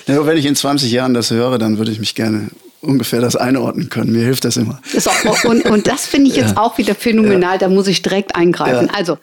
Ja. 0.08 0.26
wenn 0.26 0.38
ich 0.38 0.46
in 0.46 0.56
20 0.56 0.92
Jahren 0.92 1.14
das 1.14 1.32
höre, 1.32 1.58
dann 1.58 1.78
würde 1.78 1.92
ich 1.92 2.00
mich 2.00 2.16
gerne 2.16 2.50
ungefähr 2.82 3.22
das 3.22 3.36
einordnen 3.36 3.90
können. 3.90 4.12
Mir 4.12 4.23
hilft 4.23 4.46
das 4.46 4.58
immer. 4.58 4.82
Das 4.94 5.08
auch, 5.08 5.44
und, 5.46 5.66
und, 5.66 5.88
das 5.88 6.06
finde 6.06 6.30
ich 6.30 6.36
jetzt 6.36 6.56
ja. 6.56 6.62
auch 6.62 6.78
wieder 6.78 6.96
phänomenal. 6.96 7.58
Da 7.58 7.70
muss 7.70 7.88
ich 7.88 8.02
direkt 8.02 8.36
eingreifen. 8.36 8.90
Also, 8.94 9.18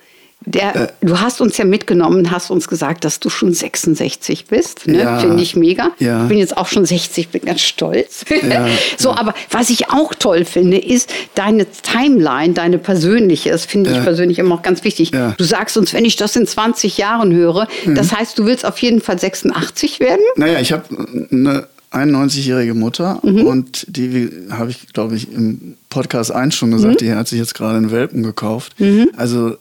der, 0.47 0.75
äh, 0.75 0.89
du 1.03 1.21
hast 1.21 1.41
uns 1.41 1.59
ja 1.59 1.65
mitgenommen, 1.65 2.31
hast 2.31 2.51
uns 2.51 2.67
gesagt, 2.67 3.05
dass 3.05 3.21
du 3.21 3.29
schon 3.29 3.53
66 3.53 4.47
bist. 4.47 4.87
Ne? 4.87 5.01
Ja, 5.01 5.19
Finde 5.19 5.43
ich 5.43 5.55
mega. 5.55 5.91
Ja. 5.99 6.25
Bin 6.25 6.39
jetzt 6.39 6.57
auch 6.57 6.67
schon 6.67 6.87
60, 6.87 7.29
bin 7.29 7.43
ganz 7.43 7.61
stolz. 7.61 8.25
Ja, 8.51 8.67
so, 8.97 9.11
aber 9.11 9.35
was 9.51 9.71
ich 9.71 9.91
auch 9.91 10.15
toll 10.15 10.45
finde, 10.45 10.79
ist 10.79 11.13
deine 11.35 11.67
Timeline, 11.67 12.55
deine 12.55 12.79
persönliche. 12.79 13.51
Das 13.51 13.67
finde 13.67 13.91
ich 13.91 14.03
persönlich 14.03 14.39
immer 14.39 14.57
auch 14.57 14.63
ganz 14.63 14.83
wichtig. 14.83 15.11
Du 15.11 15.45
sagst 15.45 15.77
uns, 15.77 15.93
wenn 15.93 16.05
ich 16.05 16.17
das 16.17 16.35
in 16.37 16.47
20 16.47 16.97
Jahren 16.97 17.33
höre, 17.33 17.69
mhm. 17.85 17.95
das 17.95 18.17
heißt, 18.17 18.39
du 18.39 18.47
willst 18.47 18.65
auf 18.65 18.79
jeden 18.79 19.01
Fall 19.01 19.19
86 19.19 20.01
werden? 20.01 20.23
Naja, 20.37 20.59
ich 20.59 20.73
habe 20.73 20.85
eine 21.31 21.67
91-jährige 21.93 22.75
Mutter 22.75 23.21
mhm. 23.23 23.47
und 23.47 23.87
die 23.89 24.31
habe 24.51 24.71
ich, 24.71 24.93
glaube 24.93 25.17
ich, 25.17 25.33
im 25.33 25.77
Podcast 25.89 26.31
1 26.31 26.55
schon 26.55 26.71
gesagt, 26.71 27.01
mhm. 27.01 27.05
die 27.05 27.13
hat 27.15 27.27
sich 27.27 27.39
jetzt 27.39 27.55
gerade 27.55 27.79
einen 27.79 27.91
Welpen 27.91 28.23
gekauft. 28.23 28.79
Mhm. 28.79 29.11
Also 29.17 29.57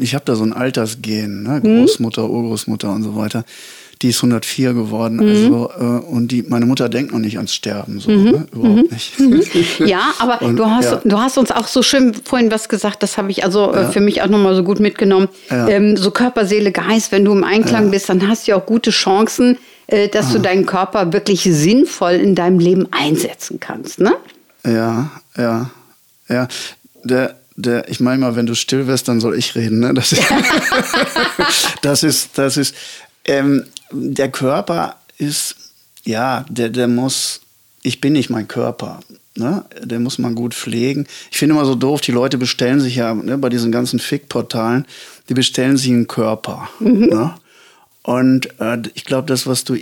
ich 0.00 0.14
habe 0.14 0.24
da 0.24 0.34
so 0.34 0.44
ein 0.44 0.54
Altersgen, 0.54 1.42
ne? 1.42 1.60
Mhm. 1.62 1.80
Großmutter, 1.80 2.28
Urgroßmutter 2.28 2.90
und 2.90 3.02
so 3.02 3.16
weiter. 3.16 3.44
Die 4.00 4.08
ist 4.08 4.16
104 4.16 4.72
geworden, 4.72 5.16
mhm. 5.16 5.28
also 5.28 5.70
äh, 5.78 6.06
und 6.06 6.28
die, 6.28 6.42
meine 6.42 6.66
Mutter 6.66 6.88
denkt 6.88 7.12
noch 7.12 7.20
nicht 7.20 7.36
ans 7.36 7.54
Sterben, 7.54 8.00
so 8.00 8.10
mhm. 8.10 8.24
ne? 8.24 8.46
überhaupt 8.52 8.90
nicht. 8.90 9.12
Ja, 9.86 10.14
aber 10.18 10.42
und, 10.42 10.56
du 10.56 10.66
hast 10.66 10.90
ja. 10.90 11.00
du 11.04 11.18
hast 11.18 11.36
uns 11.38 11.50
auch 11.50 11.66
so 11.66 11.82
schön 11.82 12.14
vorhin 12.24 12.50
was 12.50 12.68
gesagt, 12.68 13.02
das 13.02 13.18
habe 13.18 13.30
ich 13.30 13.44
also 13.44 13.72
äh, 13.72 13.82
ja. 13.82 13.90
für 13.90 14.00
mich 14.00 14.22
auch 14.22 14.28
nochmal 14.28 14.54
so 14.56 14.64
gut 14.64 14.80
mitgenommen. 14.80 15.28
Ja. 15.50 15.68
Ähm, 15.68 15.96
so 15.96 16.10
Körper, 16.10 16.46
Seele, 16.46 16.72
Geist, 16.72 17.12
wenn 17.12 17.24
du 17.24 17.32
im 17.32 17.44
Einklang 17.44 17.90
bist, 17.90 18.08
dann 18.08 18.26
hast 18.26 18.46
du 18.46 18.52
ja 18.52 18.56
auch 18.56 18.66
gute 18.66 18.90
Chancen 18.90 19.58
dass 19.86 20.32
du 20.32 20.38
deinen 20.38 20.66
Körper 20.66 21.12
wirklich 21.12 21.42
sinnvoll 21.42 22.12
in 22.12 22.34
deinem 22.34 22.58
Leben 22.58 22.88
einsetzen 22.90 23.60
kannst, 23.60 24.00
ne? 24.00 24.14
Ja, 24.66 25.10
ja, 25.36 25.70
ja. 26.28 26.48
Der, 27.02 27.36
der, 27.56 27.88
ich 27.90 28.00
meine 28.00 28.20
mal, 28.20 28.36
wenn 28.36 28.46
du 28.46 28.54
still 28.54 28.86
wirst, 28.86 29.08
dann 29.08 29.20
soll 29.20 29.36
ich 29.36 29.54
reden. 29.54 29.80
Ne? 29.80 29.92
Das 29.92 30.12
ist, 30.12 30.22
das 31.82 32.02
ist, 32.02 32.38
das 32.38 32.56
ist 32.56 32.74
ähm, 33.24 33.64
der 33.92 34.30
Körper 34.30 34.96
ist, 35.18 35.56
ja, 36.04 36.44
der, 36.48 36.68
der 36.68 36.88
muss, 36.88 37.40
ich 37.82 38.00
bin 38.00 38.14
nicht 38.14 38.30
mein 38.30 38.48
Körper. 38.48 39.00
Ne? 39.36 39.64
Der 39.82 40.00
muss 40.00 40.18
man 40.18 40.34
gut 40.34 40.54
pflegen. 40.54 41.06
Ich 41.30 41.38
finde 41.38 41.54
immer 41.54 41.64
so 41.64 41.74
doof, 41.74 42.00
die 42.00 42.12
Leute 42.12 42.38
bestellen 42.38 42.80
sich 42.80 42.96
ja 42.96 43.14
ne, 43.14 43.36
bei 43.38 43.48
diesen 43.48 43.72
ganzen 43.72 43.98
Fick-Portalen, 43.98 44.86
die 45.28 45.34
bestellen 45.34 45.76
sich 45.76 45.90
einen 45.90 46.06
Körper. 46.06 46.68
Mhm. 46.78 47.06
Ne? 47.06 47.34
Und 48.04 48.60
äh, 48.60 48.78
ich 48.94 49.04
glaube, 49.04 49.26
das, 49.26 49.46
was 49.46 49.64
du, 49.64 49.76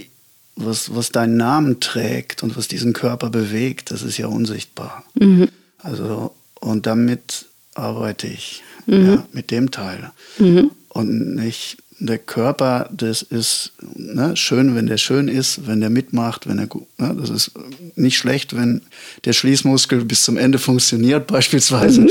was, 0.56 0.94
was 0.94 1.10
deinen 1.10 1.36
Namen 1.36 1.80
trägt 1.80 2.42
und 2.42 2.56
was 2.56 2.68
diesen 2.68 2.92
Körper 2.92 3.28
bewegt, 3.30 3.90
das 3.90 4.02
ist 4.02 4.16
ja 4.16 4.28
unsichtbar. 4.28 5.04
Mhm. 5.14 5.48
Also, 5.78 6.32
und 6.60 6.86
damit 6.86 7.46
arbeite 7.74 8.28
ich, 8.28 8.62
mhm. 8.86 9.06
ja, 9.06 9.26
mit 9.32 9.50
dem 9.50 9.70
Teil. 9.72 10.12
Mhm. 10.38 10.70
Und 10.88 11.34
nicht, 11.34 11.78
der 11.98 12.18
Körper, 12.18 12.88
das 12.92 13.22
ist 13.22 13.72
ne, 13.96 14.36
schön, 14.36 14.74
wenn 14.76 14.86
der 14.86 14.98
schön 14.98 15.28
ist, 15.28 15.66
wenn 15.66 15.80
der 15.80 15.90
mitmacht, 15.90 16.48
wenn 16.48 16.58
er 16.58 16.66
gut, 16.66 16.86
ne, 16.98 17.16
das 17.18 17.30
ist 17.30 17.52
nicht 17.96 18.18
schlecht, 18.18 18.56
wenn 18.56 18.82
der 19.24 19.32
Schließmuskel 19.32 20.04
bis 20.04 20.22
zum 20.22 20.36
Ende 20.36 20.58
funktioniert, 20.58 21.26
beispielsweise. 21.26 22.02
Mhm. 22.02 22.08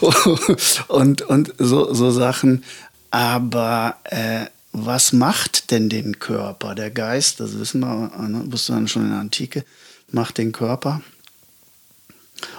und 0.88 1.22
und 1.22 1.54
so, 1.58 1.92
so 1.94 2.10
Sachen. 2.10 2.62
Aber 3.10 3.96
äh, 4.04 4.46
was 4.86 5.12
macht 5.12 5.70
denn 5.70 5.88
den 5.88 6.18
Körper? 6.18 6.74
Der 6.74 6.90
Geist, 6.90 7.40
das 7.40 7.58
wissen 7.58 7.80
wir, 7.80 8.10
ne, 8.28 8.42
wusste 8.46 8.72
man 8.72 8.88
schon 8.88 9.04
in 9.04 9.10
der 9.10 9.20
Antike, 9.20 9.64
macht 10.10 10.38
den 10.38 10.52
Körper. 10.52 11.02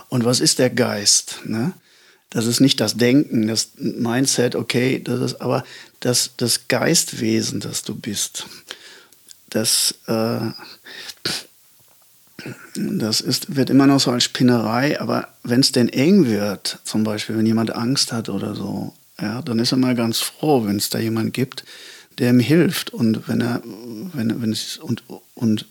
Und 0.09 0.25
was 0.25 0.39
ist 0.39 0.59
der 0.59 0.69
Geist? 0.69 1.41
Ne? 1.45 1.73
Das 2.29 2.45
ist 2.45 2.59
nicht 2.59 2.79
das 2.79 2.97
Denken, 2.97 3.47
das 3.47 3.69
Mindset, 3.77 4.55
okay, 4.55 5.01
das 5.03 5.19
ist 5.19 5.41
aber 5.41 5.63
das, 5.99 6.31
das 6.37 6.67
Geistwesen, 6.67 7.59
das 7.59 7.83
du 7.83 7.95
bist. 7.95 8.45
Das, 9.49 9.95
äh, 10.07 10.51
das 12.75 13.21
ist, 13.21 13.55
wird 13.55 13.69
immer 13.69 13.87
noch 13.87 13.99
so 13.99 14.11
als 14.11 14.25
Spinnerei, 14.25 14.99
aber 15.01 15.29
wenn 15.43 15.61
es 15.61 15.71
denn 15.71 15.89
eng 15.89 16.27
wird, 16.27 16.79
zum 16.83 17.03
Beispiel, 17.03 17.37
wenn 17.37 17.45
jemand 17.45 17.75
Angst 17.75 18.11
hat 18.11 18.29
oder 18.29 18.53
so, 18.53 18.93
ja, 19.19 19.41
dann 19.41 19.59
ist 19.59 19.71
er 19.71 19.77
mal 19.77 19.95
ganz 19.95 20.19
froh, 20.19 20.65
wenn 20.65 20.77
es 20.77 20.89
da 20.89 20.99
jemand 20.99 21.33
gibt, 21.33 21.65
der 22.19 22.29
ihm 22.29 22.39
hilft. 22.39 22.91
Und 22.91 23.27
wenn 23.27 23.41
er, 23.41 23.61
wenn, 24.13 24.41
wenn 24.41 24.51
es, 24.51 24.77
und, 24.77 25.03
und 25.35 25.65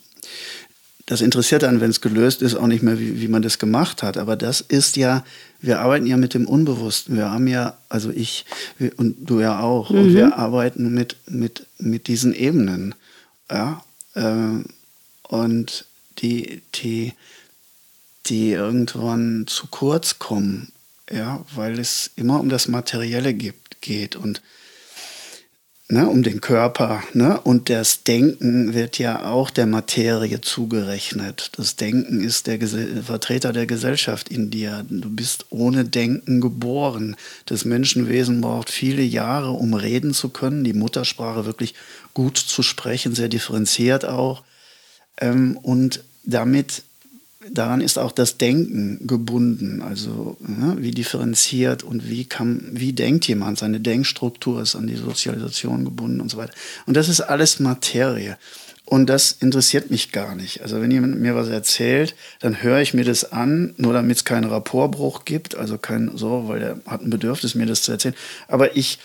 das 1.05 1.21
interessiert 1.21 1.63
dann, 1.63 1.81
wenn 1.81 1.89
es 1.89 2.01
gelöst 2.01 2.41
ist, 2.43 2.55
auch 2.55 2.67
nicht 2.67 2.83
mehr, 2.83 2.99
wie, 2.99 3.19
wie 3.19 3.27
man 3.27 3.41
das 3.41 3.57
gemacht 3.57 4.03
hat. 4.03 4.17
Aber 4.17 4.35
das 4.35 4.61
ist 4.61 4.95
ja, 4.95 5.25
wir 5.59 5.79
arbeiten 5.79 6.05
ja 6.05 6.17
mit 6.17 6.33
dem 6.33 6.47
Unbewussten. 6.47 7.15
Wir 7.15 7.31
haben 7.31 7.47
ja, 7.47 7.77
also 7.89 8.11
ich 8.11 8.45
und 8.97 9.17
du 9.19 9.39
ja 9.39 9.59
auch, 9.59 9.89
mhm. 9.89 9.99
und 9.99 10.13
wir 10.13 10.37
arbeiten 10.37 10.93
mit, 10.93 11.15
mit, 11.27 11.65
mit 11.79 12.07
diesen 12.07 12.33
Ebenen. 12.33 12.93
Ja, 13.49 13.83
äh, 14.13 14.63
und 15.23 15.85
die, 16.19 16.61
die, 16.75 17.13
die 18.27 18.51
irgendwann 18.51 19.45
zu 19.47 19.67
kurz 19.67 20.19
kommen, 20.19 20.71
ja, 21.11 21.43
weil 21.55 21.79
es 21.79 22.11
immer 22.15 22.39
um 22.39 22.49
das 22.49 22.67
Materielle 22.67 23.33
gibt, 23.33 23.81
geht. 23.81 24.15
Und 24.15 24.41
ne, 25.89 26.07
um 26.07 26.23
den 26.23 26.39
Körper. 26.39 27.03
Ne? 27.13 27.39
Und 27.41 27.69
das 27.69 28.03
Denken 28.03 28.73
wird 28.73 28.99
ja 28.99 29.25
auch 29.25 29.49
der 29.49 29.65
Materie 29.65 30.39
zugerechnet. 30.39 31.51
Das 31.57 31.75
Denken 31.75 32.23
ist 32.23 32.47
der 32.47 32.59
Ges 32.59 32.75
Vertreter 33.03 33.51
der 33.51 33.65
Gesellschaft 33.65 34.29
in 34.29 34.51
dir. 34.51 34.85
Du 34.89 35.09
bist 35.09 35.47
ohne 35.49 35.83
Denken 35.85 36.41
geboren. 36.41 37.15
Das 37.45 37.65
Menschenwesen 37.65 38.41
braucht 38.41 38.69
viele 38.69 39.01
Jahre, 39.01 39.51
um 39.51 39.73
reden 39.73 40.13
zu 40.13 40.29
können, 40.29 40.63
die 40.63 40.73
Muttersprache 40.73 41.45
wirklich 41.45 41.73
gut 42.13 42.37
zu 42.37 42.61
sprechen, 42.63 43.15
sehr 43.15 43.29
differenziert 43.29 44.05
auch. 44.05 44.43
Ähm, 45.19 45.57
und 45.61 46.03
damit 46.23 46.83
daran 47.51 47.81
ist 47.81 47.97
auch 47.97 48.11
das 48.11 48.37
Denken 48.37 49.07
gebunden. 49.07 49.81
Also 49.81 50.37
ne, 50.39 50.77
wie 50.79 50.91
differenziert 50.91 51.83
und 51.83 52.09
wie 52.09 52.25
kann, 52.25 52.69
wie 52.71 52.93
denkt 52.93 53.27
jemand? 53.27 53.59
Seine 53.59 53.79
Denkstruktur 53.79 54.61
ist 54.61 54.75
an 54.75 54.87
die 54.87 54.95
Sozialisation 54.95 55.85
gebunden 55.85 56.21
und 56.21 56.29
so 56.29 56.37
weiter. 56.37 56.53
Und 56.85 56.97
das 56.97 57.09
ist 57.09 57.21
alles 57.21 57.59
Materie. 57.59 58.37
Und 58.85 59.07
das 59.07 59.31
interessiert 59.33 59.91
mich 59.91 60.11
gar 60.11 60.33
nicht. 60.33 60.63
Also 60.63 60.81
wenn 60.81 60.89
jemand 60.89 61.19
mir 61.19 61.35
was 61.35 61.47
erzählt, 61.47 62.15
dann 62.39 62.63
höre 62.63 62.81
ich 62.81 62.95
mir 62.95 63.05
das 63.05 63.31
an, 63.31 63.75
nur 63.77 63.93
damit 63.93 64.17
es 64.17 64.25
keinen 64.25 64.49
Rapportbruch 64.49 65.25
gibt, 65.25 65.55
also 65.55 65.77
kein 65.77 66.17
so, 66.17 66.47
weil 66.47 66.61
er 66.63 66.79
hat 66.87 67.03
ein 67.03 67.11
Bedürfnis, 67.11 67.53
mir 67.53 67.67
das 67.67 67.83
zu 67.83 67.91
erzählen. 67.91 68.15
Aber 68.47 68.75
ich 68.75 68.97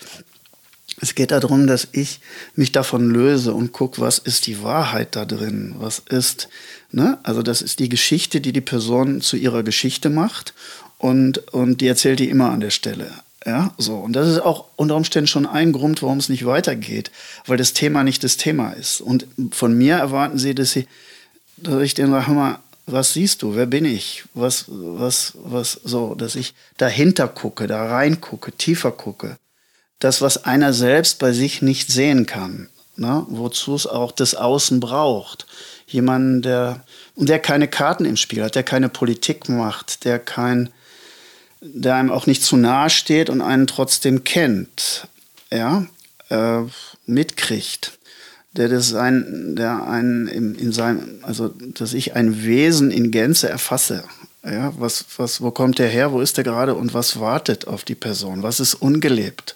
es 1.01 1.15
geht 1.15 1.31
darum, 1.31 1.67
dass 1.67 1.89
ich 1.91 2.19
mich 2.55 2.71
davon 2.71 3.09
löse 3.09 3.53
und 3.53 3.73
gucke, 3.73 3.99
was 3.99 4.17
ist 4.17 4.47
die 4.47 4.63
Wahrheit 4.63 5.15
da 5.15 5.25
drin? 5.25 5.75
Was 5.77 5.99
ist, 5.99 6.47
ne? 6.91 7.17
Also 7.23 7.41
das 7.41 7.61
ist 7.61 7.79
die 7.79 7.89
Geschichte, 7.89 8.39
die 8.39 8.53
die 8.53 8.61
Person 8.61 9.21
zu 9.21 9.35
ihrer 9.35 9.63
Geschichte 9.63 10.09
macht 10.09 10.53
und, 10.97 11.53
und 11.53 11.81
die 11.81 11.87
erzählt 11.87 12.19
die 12.19 12.29
immer 12.29 12.51
an 12.51 12.61
der 12.61 12.69
Stelle. 12.69 13.11
Ja, 13.45 13.73
so. 13.77 13.97
Und 13.97 14.13
das 14.13 14.27
ist 14.27 14.39
auch 14.39 14.65
unter 14.75 14.95
Umständen 14.95 15.27
schon 15.27 15.45
ein 15.45 15.71
Grund, 15.71 16.01
warum 16.01 16.17
es 16.17 16.29
nicht 16.29 16.45
weitergeht, 16.45 17.11
weil 17.45 17.57
das 17.57 17.73
Thema 17.73 18.03
nicht 18.03 18.23
das 18.23 18.37
Thema 18.37 18.71
ist. 18.71 19.01
Und 19.01 19.27
von 19.51 19.77
mir 19.77 19.95
erwarten 19.95 20.39
sie, 20.39 20.55
dass 20.55 20.71
sie, 20.71 20.87
dass 21.57 21.81
ich 21.81 21.93
denen 21.93 22.11
sage, 22.11 22.31
mal, 22.31 22.59
was 22.87 23.13
siehst 23.13 23.41
du? 23.41 23.55
Wer 23.55 23.65
bin 23.65 23.83
ich? 23.85 24.23
Was, 24.33 24.65
was, 24.67 25.33
was, 25.35 25.79
so, 25.83 26.15
dass 26.15 26.35
ich 26.35 26.55
dahinter 26.77 27.27
gucke, 27.27 27.67
da 27.67 27.85
reingucke, 27.85 28.51
tiefer 28.53 28.91
gucke 28.91 29.37
das, 29.99 30.21
was 30.21 30.43
einer 30.45 30.73
selbst 30.73 31.19
bei 31.19 31.31
sich 31.31 31.61
nicht 31.61 31.89
sehen 31.89 32.25
kann, 32.25 32.69
ne? 32.95 33.25
wozu 33.29 33.75
es 33.75 33.87
auch 33.87 34.11
das 34.11 34.35
Außen 34.35 34.79
braucht. 34.79 35.45
Jemanden, 35.87 36.41
der, 36.41 36.83
der 37.15 37.39
keine 37.39 37.67
Karten 37.67 38.05
im 38.05 38.17
Spiel 38.17 38.43
hat, 38.43 38.55
der 38.55 38.63
keine 38.63 38.89
Politik 38.89 39.49
macht, 39.49 40.03
der 40.03 40.19
kein, 40.19 40.69
der 41.61 41.95
einem 41.95 42.11
auch 42.11 42.27
nicht 42.27 42.43
zu 42.43 42.57
nahe 42.57 42.89
steht 42.89 43.29
und 43.29 43.41
einen 43.41 43.67
trotzdem 43.67 44.23
kennt, 44.23 45.07
ja, 45.51 45.85
äh, 46.29 46.61
mitkriegt, 47.05 47.97
der 48.53 48.67
das 48.69 48.93
ein, 48.93 49.55
der 49.55 49.87
einen 49.87 50.27
in, 50.27 50.55
in 50.55 50.71
seinem, 50.71 51.19
also 51.21 51.49
dass 51.49 51.93
ich 51.93 52.15
ein 52.15 52.43
Wesen 52.43 52.91
in 52.91 53.11
Gänze 53.11 53.47
erfasse. 53.47 54.03
Ja, 54.43 54.73
was, 54.77 55.05
was, 55.17 55.41
wo 55.41 55.49
kommt 55.49 55.79
der 55.79 55.87
her, 55.87 56.11
wo 56.11 56.21
ist 56.21 56.37
der 56.37 56.43
gerade 56.43 56.75
und 56.75 56.93
was 56.93 57.19
wartet 57.19 57.67
auf 57.67 57.83
die 57.83 57.95
Person? 57.95 58.43
Was 58.43 58.59
ist 58.59 58.75
ungelebt? 58.75 59.55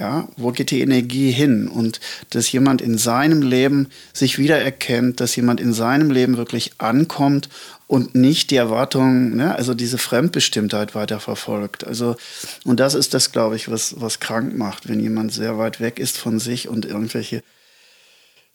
Ja, 0.00 0.28
wo 0.38 0.50
geht 0.50 0.70
die 0.70 0.80
Energie 0.80 1.30
hin? 1.30 1.68
Und 1.68 2.00
dass 2.30 2.50
jemand 2.50 2.80
in 2.80 2.96
seinem 2.96 3.42
Leben 3.42 3.88
sich 4.14 4.38
wiedererkennt, 4.38 5.20
dass 5.20 5.36
jemand 5.36 5.60
in 5.60 5.74
seinem 5.74 6.10
Leben 6.10 6.38
wirklich 6.38 6.72
ankommt 6.78 7.50
und 7.86 8.14
nicht 8.14 8.50
die 8.50 8.56
Erwartungen, 8.56 9.36
ne, 9.36 9.54
also 9.54 9.74
diese 9.74 9.98
Fremdbestimmtheit 9.98 10.94
weiterverfolgt. 10.94 11.86
Also, 11.86 12.16
und 12.64 12.80
das 12.80 12.94
ist 12.94 13.12
das, 13.12 13.30
glaube 13.30 13.56
ich, 13.56 13.70
was, 13.70 14.00
was 14.00 14.20
krank 14.20 14.56
macht, 14.56 14.88
wenn 14.88 15.00
jemand 15.00 15.34
sehr 15.34 15.58
weit 15.58 15.80
weg 15.80 15.98
ist 15.98 16.16
von 16.16 16.38
sich 16.38 16.66
und 16.66 16.86
irgendwelche 16.86 17.42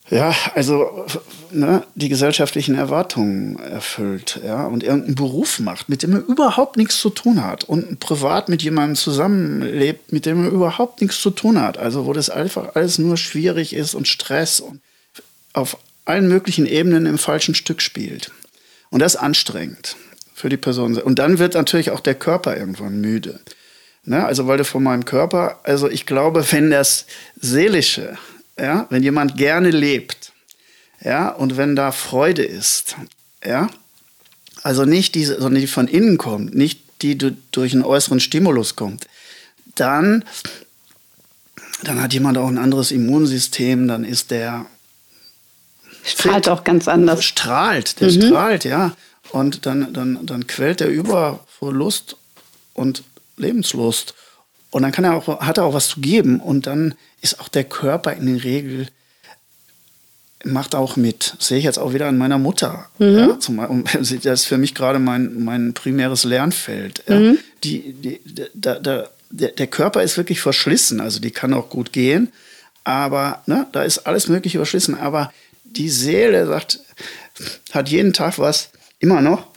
ja, 0.09 0.35
also 0.53 1.05
ne, 1.51 1.83
die 1.95 2.09
gesellschaftlichen 2.09 2.75
Erwartungen 2.75 3.57
erfüllt, 3.57 4.39
ja, 4.45 4.67
und 4.67 4.83
irgendeinen 4.83 5.15
Beruf 5.15 5.59
macht, 5.59 5.89
mit 5.89 6.03
dem 6.03 6.13
er 6.13 6.19
überhaupt 6.19 6.77
nichts 6.77 6.99
zu 6.99 7.09
tun 7.09 7.43
hat 7.43 7.63
und 7.63 7.99
privat 7.99 8.47
mit 8.47 8.61
jemandem 8.61 8.95
zusammenlebt, 8.95 10.11
mit 10.11 10.27
dem 10.27 10.43
er 10.43 10.51
überhaupt 10.51 11.01
nichts 11.01 11.19
zu 11.19 11.31
tun 11.31 11.59
hat, 11.59 11.79
also 11.79 12.05
wo 12.05 12.13
das 12.13 12.29
einfach 12.29 12.75
alles 12.75 12.99
nur 12.99 13.17
schwierig 13.17 13.73
ist 13.73 13.95
und 13.95 14.07
Stress 14.07 14.59
und 14.59 14.79
auf 15.53 15.77
allen 16.05 16.27
möglichen 16.27 16.67
Ebenen 16.67 17.07
im 17.07 17.17
falschen 17.17 17.55
Stück 17.55 17.81
spielt. 17.81 18.31
Und 18.91 18.99
das 18.99 19.15
ist 19.15 19.21
anstrengend 19.21 19.95
für 20.35 20.49
die 20.49 20.57
Person. 20.57 20.97
Und 20.97 21.17
dann 21.17 21.39
wird 21.39 21.55
natürlich 21.55 21.89
auch 21.89 21.99
der 21.99 22.15
Körper 22.15 22.55
irgendwann 22.55 23.01
müde. 23.01 23.39
Ne? 24.03 24.23
Also 24.23 24.45
weil 24.45 24.59
du 24.59 24.65
von 24.65 24.83
meinem 24.83 25.05
Körper, 25.05 25.59
also 25.63 25.89
ich 25.89 26.05
glaube, 26.05 26.45
wenn 26.51 26.69
das 26.69 27.07
Seelische 27.39 28.17
ja, 28.59 28.87
wenn 28.89 29.03
jemand 29.03 29.37
gerne 29.37 29.69
lebt, 29.71 30.31
ja, 31.03 31.29
und 31.29 31.57
wenn 31.57 31.75
da 31.75 31.91
Freude 31.91 32.43
ist, 32.43 32.95
ja, 33.43 33.69
also 34.63 34.85
nicht 34.85 35.15
diese, 35.15 35.39
sondern 35.39 35.61
die 35.61 35.67
von 35.67 35.87
innen 35.87 36.17
kommt, 36.17 36.55
nicht 36.55 36.81
die 37.01 37.17
durch 37.17 37.73
einen 37.73 37.83
äußeren 37.83 38.19
Stimulus 38.19 38.75
kommt, 38.75 39.07
dann, 39.75 40.23
dann 41.83 42.01
hat 42.01 42.13
jemand 42.13 42.37
auch 42.37 42.47
ein 42.47 42.57
anderes 42.57 42.91
Immunsystem, 42.91 43.87
dann 43.87 44.03
ist 44.03 44.31
der 44.31 44.65
strahlt 46.03 46.45
fit, 46.45 46.49
auch 46.49 46.63
ganz 46.63 46.87
anders. 46.87 47.23
Strahlt, 47.23 47.99
der 47.99 48.11
mhm. 48.11 48.21
strahlt, 48.21 48.63
ja. 48.63 48.95
Und 49.31 49.65
dann, 49.65 49.91
dann, 49.93 50.25
dann 50.25 50.47
quält 50.47 50.81
er 50.81 50.87
über 50.87 51.45
vor 51.47 51.73
Lust 51.73 52.15
und 52.73 53.03
Lebenslust. 53.37 54.13
Und 54.75 54.81
dann 54.81 54.91
kann 54.91 55.05
er 55.05 55.15
auch, 55.15 55.39
hat 55.39 55.57
er 55.57 55.63
auch 55.63 55.73
was 55.73 55.87
zu 55.87 56.01
geben. 56.01 56.41
Und 56.41 56.67
dann 56.67 56.95
ist 57.21 57.39
auch 57.39 57.47
der 57.47 57.63
Körper 57.63 58.11
in 58.11 58.25
der 58.25 58.43
Regel 58.43 58.87
macht 60.43 60.75
auch 60.75 60.97
mit. 60.97 61.35
Das 61.37 61.47
sehe 61.47 61.59
ich 61.59 61.63
jetzt 61.63 61.79
auch 61.79 61.93
wieder 61.93 62.07
an 62.07 62.17
meiner 62.17 62.37
Mutter. 62.37 62.89
Mhm. 62.97 63.17
Ja, 63.17 63.39
zum, 63.39 63.85
das 63.93 64.11
ist 64.11 64.43
für 64.43 64.57
mich 64.57 64.75
gerade 64.75 64.99
mein, 64.99 65.45
mein 65.45 65.73
primäres 65.73 66.25
Lernfeld. 66.25 67.07
Mhm. 67.07 67.37
Die, 67.63 67.93
die, 67.93 68.19
da, 68.53 68.77
da, 68.77 69.09
der, 69.29 69.51
der 69.51 69.67
Körper 69.67 70.03
ist 70.03 70.17
wirklich 70.17 70.41
verschlissen, 70.41 70.99
also 70.99 71.21
die 71.21 71.31
kann 71.31 71.53
auch 71.53 71.69
gut 71.69 71.93
gehen, 71.93 72.33
aber 72.83 73.43
ne, 73.45 73.67
da 73.71 73.83
ist 73.83 73.99
alles 73.99 74.27
Mögliche 74.27 74.57
verschlissen. 74.57 74.95
Aber 74.99 75.31
die 75.63 75.87
Seele 75.87 76.47
sagt, 76.47 76.81
hat 77.71 77.87
jeden 77.87 78.11
Tag 78.11 78.39
was, 78.39 78.71
immer 78.99 79.21
noch, 79.21 79.47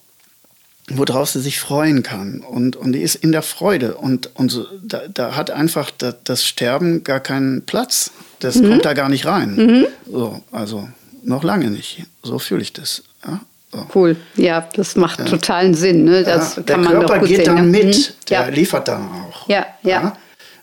worauf 0.91 1.31
sie 1.31 1.41
sich 1.41 1.61
freuen 1.61 2.03
kann. 2.03 2.41
Und, 2.41 2.77
und 2.77 2.93
die 2.93 3.03
ist 3.03 3.17
in 3.17 3.33
der 3.33 3.43
Freude. 3.43 3.95
Und, 3.97 4.31
und 4.35 4.51
so, 4.51 4.67
da, 4.83 5.03
da 5.13 5.37
hat 5.37 5.51
einfach 5.51 5.91
das, 5.97 6.17
das 6.25 6.45
Sterben 6.45 7.05
gar 7.05 7.21
keinen 7.21 7.63
Platz. 7.65 8.11
Das 8.41 8.57
mhm. 8.57 8.71
kommt 8.71 8.85
da 8.85 8.95
gar 8.95 9.09
nicht 9.09 9.27
rein. 9.27 9.57
Mhm. 9.57 9.87
So, 10.11 10.43
also 10.53 10.89
noch 11.23 11.45
lange 11.45 11.71
nicht. 11.71 12.05
So 12.23 12.39
fühle 12.39 12.63
ich 12.63 12.73
das. 12.73 13.03
Ja, 13.27 13.41
so. 13.73 13.87
Cool, 13.95 14.17
ja, 14.37 14.67
das 14.75 14.97
macht 14.97 15.19
ja. 15.19 15.25
totalen 15.27 15.75
Sinn. 15.75 16.05
Ne? 16.05 16.25
Das 16.25 16.57
ja, 16.57 16.63
der 16.63 16.79
Körper 16.79 17.19
geht 17.21 17.45
sehen, 17.45 17.57
dann 17.57 17.71
mit, 17.71 17.97
mhm. 17.97 18.25
der 18.31 18.51
liefert 18.51 18.89
dann 18.89 19.09
auch. 19.09 19.49
Ja, 19.49 19.67
ja, 19.83 20.17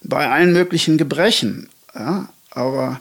Bei 0.04 0.30
allen 0.30 0.54
möglichen 0.54 0.98
Gebrechen. 0.98 1.70
Ja, 1.94 2.28
aber 2.52 3.00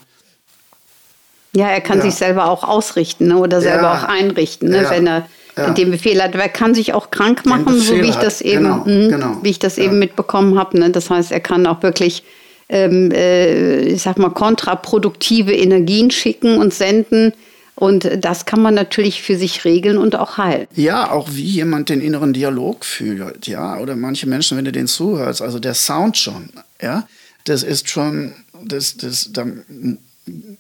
ja, 1.57 1.69
er 1.69 1.81
kann 1.81 2.03
sich 2.03 2.17
selber 2.17 2.47
auch 2.47 2.65
ausrichten 2.65 3.29
ne? 3.29 3.39
oder 3.39 3.61
selber 3.61 3.93
auch 3.93 4.03
einrichten, 4.03 4.71
ne? 4.71 4.87
wenn 4.91 5.07
er 5.07 5.29
ja. 5.57 5.71
den 5.71 5.91
Befehl 5.91 6.23
hat. 6.23 6.35
Wer 6.35 6.49
kann 6.49 6.75
sich 6.75 6.93
auch 6.95 7.11
krank 7.11 7.47
machen, 7.47 7.79
so 7.79 7.95
wie 7.97 8.09
ich 8.09 8.17
das 8.17 8.41
eben, 8.41 8.65
genau, 8.65 8.85
mh, 8.85 9.09
genau. 9.09 9.39
Wie 9.43 9.51
ich 9.51 9.59
das 9.59 9.77
ja. 9.77 9.85
eben 9.85 9.99
mitbekommen 9.99 10.59
habe. 10.59 10.79
Ne? 10.79 10.91
Das 10.91 11.11
heißt, 11.11 11.33
er 11.33 11.41
kann 11.41 11.67
auch 11.67 11.83
wirklich, 11.83 12.25
ähm, 12.69 13.11
äh, 13.13 13.81
ich 13.81 14.03
sag 14.03 14.19
mal, 14.19 14.31
kontraproduktive 14.31 15.53
Energien 15.53 16.11
schicken 16.11 16.59
und 16.59 16.75
senden. 16.75 17.33
Und 17.77 18.09
das 18.21 18.47
kann 18.47 18.63
man 18.63 18.75
natürlich 18.75 19.23
für 19.23 19.37
sich 19.37 19.65
regeln 19.65 19.99
und 19.99 20.15
auch 20.15 20.39
heilen. 20.39 20.69
Ja, 20.75 21.11
auch 21.11 21.29
wie 21.33 21.43
jemand 21.43 21.89
den 21.89 22.01
inneren 22.01 22.33
Dialog 22.33 22.85
fühlt, 22.85 23.49
ja, 23.49 23.79
oder 23.81 23.97
manche 23.97 24.29
Menschen, 24.29 24.57
wenn 24.57 24.65
du 24.65 24.71
den 24.71 24.87
zuhörst, 24.87 25.43
also 25.43 25.59
der 25.59 25.75
Sound 25.75 26.17
schon, 26.17 26.51
ja, 26.81 27.09
das 27.47 27.65
ist 27.65 27.89
schon, 27.91 28.33
das, 28.65 28.97
das, 28.97 29.31
da 29.33 29.45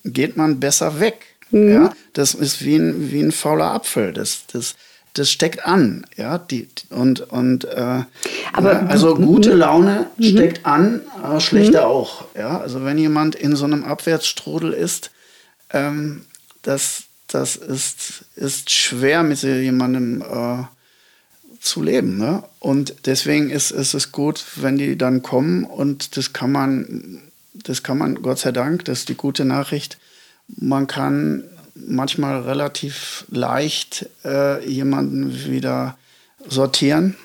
geht 0.05 0.37
man 0.37 0.59
besser 0.59 0.99
weg. 0.99 1.15
Mhm. 1.55 1.73
Ja, 1.73 1.93
das 2.15 2.35
ist 2.35 2.65
wie 2.65 2.77
ein, 2.77 3.13
wie 3.13 3.21
ein 3.21 3.31
fauler 3.31 3.73
Apfel. 3.73 4.13
Das, 4.13 4.47
das, 4.53 4.75
das 5.15 5.31
steckt 5.31 5.65
an, 5.65 6.05
ja, 6.17 6.39
die, 6.39 6.69
und, 6.91 7.21
und 7.31 7.65
äh, 7.65 8.03
aber, 8.53 8.73
ja, 8.73 8.87
also 8.87 9.15
gute 9.15 9.55
Laune 9.55 10.07
mhm. 10.17 10.25
steckt 10.25 10.67
an, 10.67 11.03
aber 11.23 11.41
schlechte 11.41 11.79
mhm. 11.79 11.85
auch, 11.85 12.25
ja, 12.37 12.59
also 12.59 12.85
wenn 12.85 12.99
jemand 12.99 13.37
in 13.37 13.55
so 13.55 13.65
einem 13.65 13.85
Abwärtsstrudel 13.85 14.73
ist, 14.73 15.13
ähm, 15.71 16.25
das, 16.63 17.05
das 17.29 17.55
ist, 17.55 18.25
ist 18.35 18.71
schwer 18.71 19.23
mit 19.23 19.43
jemandem 19.43 20.23
äh, 20.23 20.65
zu 21.61 21.85
leben, 21.85 22.19
ne? 22.19 22.43
und 22.59 22.97
deswegen 23.07 23.51
ist, 23.51 23.71
ist 23.71 23.95
es 23.95 24.11
gut, 24.11 24.45
wenn 24.57 24.77
die 24.77 24.99
dann 24.99 25.23
kommen 25.23 25.63
und 25.63 26.17
das 26.17 26.33
kann 26.33 26.51
man, 26.51 27.21
das 27.53 27.85
kann 27.85 27.99
man, 27.99 28.21
Gott 28.21 28.41
sei 28.41 28.51
Dank, 28.51 28.85
das 28.87 29.01
ist 29.01 29.09
die 29.09 29.15
gute 29.15 29.45
Nachricht, 29.45 29.99
man 30.49 30.87
kann 30.87 31.45
manchmal 31.75 32.43
relativ 32.43 33.25
leicht 33.31 34.09
äh, 34.25 34.67
jemanden 34.69 35.45
wieder 35.47 35.97
sortieren 36.49 37.17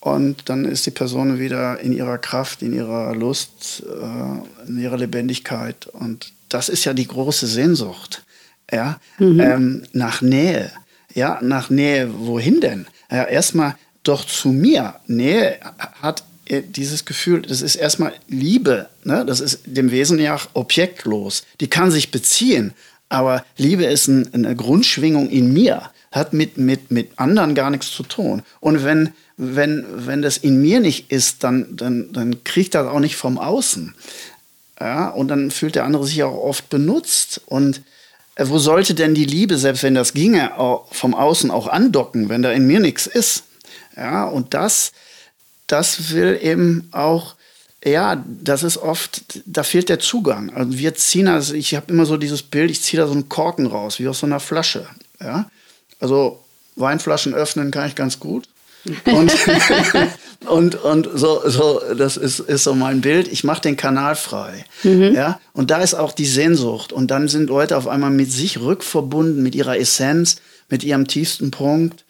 und 0.00 0.48
dann 0.48 0.64
ist 0.64 0.86
die 0.86 0.90
Person 0.90 1.38
wieder 1.38 1.80
in 1.80 1.92
ihrer 1.92 2.18
Kraft, 2.18 2.62
in 2.62 2.72
ihrer 2.72 3.14
Lust, 3.14 3.82
äh, 3.86 4.68
in 4.68 4.78
ihrer 4.78 4.98
Lebendigkeit 4.98 5.86
und 5.86 6.32
das 6.48 6.68
ist 6.68 6.84
ja 6.84 6.94
die 6.94 7.06
große 7.06 7.46
Sehnsucht, 7.46 8.22
ja, 8.70 8.98
mhm. 9.18 9.40
ähm, 9.40 9.82
nach 9.92 10.22
Nähe, 10.22 10.70
ja, 11.14 11.38
nach 11.42 11.70
Nähe, 11.70 12.10
wohin 12.18 12.60
denn? 12.60 12.86
Ja, 13.10 13.24
erstmal 13.24 13.76
doch 14.02 14.24
zu 14.24 14.48
mir. 14.48 14.94
Nähe 15.06 15.58
hat 16.00 16.22
äh, 16.46 16.62
dieses 16.62 17.04
Gefühl, 17.04 17.42
das 17.42 17.62
ist 17.62 17.76
erstmal 17.76 18.12
Liebe, 18.28 18.88
ne? 19.04 19.24
das 19.26 19.40
ist 19.40 19.60
dem 19.64 19.90
Wesen 19.90 20.18
ja 20.18 20.38
objektlos. 20.54 21.44
Die 21.60 21.68
kann 21.68 21.90
sich 21.90 22.10
beziehen, 22.10 22.72
aber 23.08 23.44
Liebe 23.56 23.84
ist 23.84 24.08
ein, 24.08 24.32
eine 24.34 24.56
Grundschwingung 24.56 25.28
in 25.30 25.52
mir, 25.52 25.90
hat 26.12 26.32
mit, 26.32 26.58
mit, 26.58 26.90
mit 26.90 27.18
anderen 27.18 27.54
gar 27.54 27.70
nichts 27.70 27.90
zu 27.90 28.02
tun. 28.02 28.42
Und 28.60 28.84
wenn, 28.84 29.12
wenn, 29.36 29.84
wenn 29.90 30.22
das 30.22 30.38
in 30.38 30.60
mir 30.60 30.80
nicht 30.80 31.12
ist, 31.12 31.44
dann, 31.44 31.76
dann, 31.76 32.12
dann 32.12 32.42
kriegt 32.44 32.74
das 32.74 32.86
auch 32.86 33.00
nicht 33.00 33.16
vom 33.16 33.38
Außen. 33.38 33.94
Ja, 34.80 35.08
und 35.08 35.28
dann 35.28 35.50
fühlt 35.50 35.74
der 35.74 35.84
andere 35.84 36.06
sich 36.06 36.22
auch 36.22 36.36
oft 36.36 36.68
benutzt. 36.68 37.40
Und 37.46 37.82
äh, 38.34 38.46
wo 38.48 38.58
sollte 38.58 38.94
denn 38.94 39.14
die 39.14 39.24
Liebe, 39.24 39.56
selbst 39.56 39.82
wenn 39.82 39.94
das 39.94 40.12
ginge, 40.12 40.52
vom 40.90 41.14
Außen 41.14 41.50
auch 41.50 41.66
andocken, 41.66 42.28
wenn 42.28 42.42
da 42.42 42.50
in 42.50 42.66
mir 42.66 42.80
nichts 42.80 43.06
ist? 43.06 43.44
Ja, 43.96 44.26
und 44.26 44.52
das, 44.52 44.92
das 45.66 46.10
will 46.10 46.38
eben 46.42 46.88
auch, 46.92 47.35
ja, 47.86 48.22
das 48.26 48.62
ist 48.62 48.78
oft, 48.78 49.22
da 49.46 49.62
fehlt 49.62 49.88
der 49.88 49.98
Zugang. 50.00 50.50
Also 50.50 50.76
wir 50.78 50.94
ziehen, 50.94 51.28
also 51.28 51.54
ich 51.54 51.74
habe 51.74 51.92
immer 51.92 52.04
so 52.04 52.16
dieses 52.16 52.42
Bild, 52.42 52.70
ich 52.70 52.82
ziehe 52.82 53.00
da 53.00 53.06
so 53.06 53.12
einen 53.12 53.28
Korken 53.28 53.66
raus, 53.66 53.98
wie 54.00 54.08
aus 54.08 54.18
so 54.20 54.26
einer 54.26 54.40
Flasche. 54.40 54.86
Ja? 55.20 55.48
Also 56.00 56.44
Weinflaschen 56.74 57.34
öffnen 57.34 57.70
kann 57.70 57.88
ich 57.88 57.94
ganz 57.94 58.18
gut. 58.18 58.48
Und, 59.04 59.32
und, 60.46 60.74
und 60.76 61.08
so, 61.14 61.48
so, 61.48 61.80
das 61.96 62.16
ist, 62.16 62.40
ist 62.40 62.64
so 62.64 62.74
mein 62.74 63.00
Bild. 63.00 63.28
Ich 63.28 63.44
mache 63.44 63.62
den 63.62 63.76
Kanal 63.76 64.16
frei. 64.16 64.64
Mhm. 64.82 65.14
Ja? 65.14 65.40
Und 65.52 65.70
da 65.70 65.78
ist 65.78 65.94
auch 65.94 66.12
die 66.12 66.26
Sehnsucht. 66.26 66.92
Und 66.92 67.10
dann 67.10 67.28
sind 67.28 67.48
Leute 67.48 67.76
auf 67.76 67.88
einmal 67.88 68.10
mit 68.10 68.30
sich 68.30 68.60
rückverbunden, 68.60 69.42
mit 69.42 69.54
ihrer 69.54 69.78
Essenz, 69.78 70.36
mit 70.68 70.84
ihrem 70.84 71.06
tiefsten 71.06 71.50
Punkt. 71.50 72.04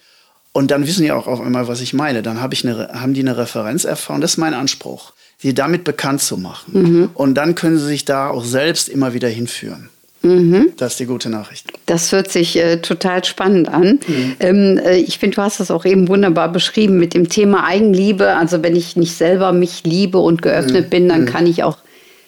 Und 0.53 0.71
dann 0.71 0.87
wissen 0.87 1.03
die 1.03 1.13
auch 1.13 1.27
auf 1.27 1.41
einmal, 1.41 1.69
was 1.69 1.83
ich 1.83 1.93
meine. 1.93 2.23
Dann 2.23 2.41
hab 2.41 2.53
ich 2.53 2.67
eine, 2.67 2.89
haben 2.95 3.13
die 3.13 3.21
eine 3.21 3.37
Referenz 3.37 3.85
erfahren. 3.85 4.23
Das 4.23 4.33
ist 4.33 4.39
mein 4.39 4.55
Anspruch, 4.55 5.13
sie 5.39 5.55
damit 5.55 5.85
bekannt 5.85 6.23
zu 6.23 6.37
machen. 6.37 6.73
Mhm. 6.73 7.11
Und 7.15 7.35
dann 7.35 7.55
können 7.55 7.79
sie 7.79 7.87
sich 7.87 8.05
da 8.05 8.29
auch 8.29 8.45
selbst 8.45 8.89
immer 8.89 9.15
wieder 9.15 9.29
hinführen. 9.29 9.91
Mhm. 10.23 10.73
Das 10.77 10.93
ist 10.93 11.01
die 11.01 11.07
gute 11.07 11.31
Nachricht. 11.31 11.73
Das 11.87 12.11
hört 12.11 12.31
sich 12.31 12.57
äh, 12.57 12.79
total 12.79 13.25
spannend 13.25 13.69
an. 13.69 14.01
Mhm. 14.07 14.37
Ähm, 14.41 14.79
äh, 14.79 14.97
ich 14.97 15.19
finde, 15.19 15.37
du 15.37 15.43
hast 15.43 15.61
das 15.61 15.71
auch 15.71 15.85
eben 15.85 16.09
wunderbar 16.09 16.51
beschrieben 16.51 16.99
mit 16.99 17.15
dem 17.15 17.29
Thema 17.29 17.65
Eigenliebe. 17.65 18.35
Also 18.35 18.63
wenn 18.63 18.75
ich 18.75 18.97
nicht 18.97 19.15
selber 19.17 19.53
mich 19.53 19.85
liebe 19.85 20.19
und 20.19 20.43
geöffnet 20.43 20.87
mhm. 20.87 20.91
bin, 20.91 21.09
dann 21.09 21.23
mhm. 21.23 21.27
kann 21.27 21.47
ich 21.47 21.63
auch 21.63 21.79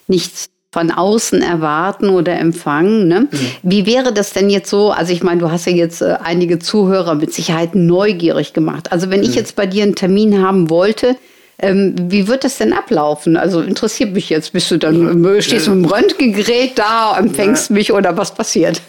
nichts 0.06 0.46
von 0.70 0.90
außen 0.90 1.40
erwarten 1.40 2.10
oder 2.10 2.38
empfangen. 2.38 3.08
Ne? 3.08 3.20
Mhm. 3.20 3.28
Wie 3.62 3.86
wäre 3.86 4.12
das 4.12 4.32
denn 4.32 4.50
jetzt 4.50 4.68
so? 4.68 4.90
Also 4.90 5.12
ich 5.12 5.22
meine, 5.22 5.40
du 5.40 5.50
hast 5.50 5.66
ja 5.66 5.72
jetzt 5.72 6.02
äh, 6.02 6.18
einige 6.22 6.58
Zuhörer 6.58 7.14
mit 7.14 7.32
Sicherheit 7.32 7.74
neugierig 7.74 8.52
gemacht. 8.52 8.92
Also 8.92 9.10
wenn 9.10 9.22
ich 9.22 9.30
mhm. 9.30 9.36
jetzt 9.36 9.56
bei 9.56 9.66
dir 9.66 9.82
einen 9.82 9.94
Termin 9.94 10.42
haben 10.42 10.70
wollte, 10.70 11.16
ähm, 11.60 11.94
wie 12.10 12.28
wird 12.28 12.44
das 12.44 12.58
denn 12.58 12.72
ablaufen? 12.72 13.36
Also 13.36 13.60
interessiert 13.60 14.12
mich 14.12 14.28
jetzt. 14.28 14.52
Bist 14.52 14.70
du 14.70 14.78
dann, 14.78 15.24
äh, 15.24 15.42
stehst 15.42 15.66
du 15.66 15.74
mit 15.74 15.84
dem 15.84 15.92
Röntgengerät 15.92 16.78
da, 16.78 17.18
empfängst 17.18 17.70
ja. 17.70 17.74
mich 17.74 17.92
oder 17.92 18.16
was 18.16 18.34
passiert? 18.34 18.80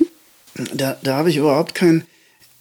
Da, 0.74 0.98
da 1.02 1.16
habe 1.16 1.30
ich 1.30 1.38
überhaupt 1.38 1.74
kein. 1.74 2.06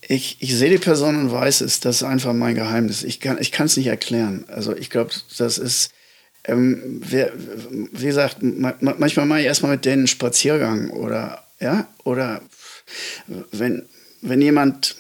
Ich, 0.00 0.38
ich 0.40 0.56
sehe 0.56 0.70
die 0.70 0.78
Person 0.78 1.16
und 1.16 1.32
weiß 1.32 1.60
es. 1.60 1.80
Das 1.80 1.96
ist 1.96 2.02
einfach 2.04 2.32
mein 2.32 2.54
Geheimnis. 2.54 3.04
Ich 3.04 3.20
kann 3.20 3.36
es 3.38 3.48
ich 3.48 3.76
nicht 3.76 3.88
erklären. 3.88 4.44
Also 4.48 4.74
ich 4.74 4.90
glaube, 4.90 5.10
das 5.36 5.58
ist. 5.58 5.90
Ähm, 6.44 7.02
wer, 7.04 7.30
wie 7.92 8.06
gesagt, 8.06 8.38
manchmal 8.40 9.26
mache 9.26 9.40
ich 9.40 9.46
erstmal 9.46 9.72
mit 9.72 9.84
denen 9.84 10.00
einen 10.00 10.06
Spaziergang 10.06 10.88
oder 10.90 11.44
ja, 11.60 11.86
oder 12.04 12.40
wenn, 13.52 13.84
wenn 14.22 14.40
jemand 14.40 14.96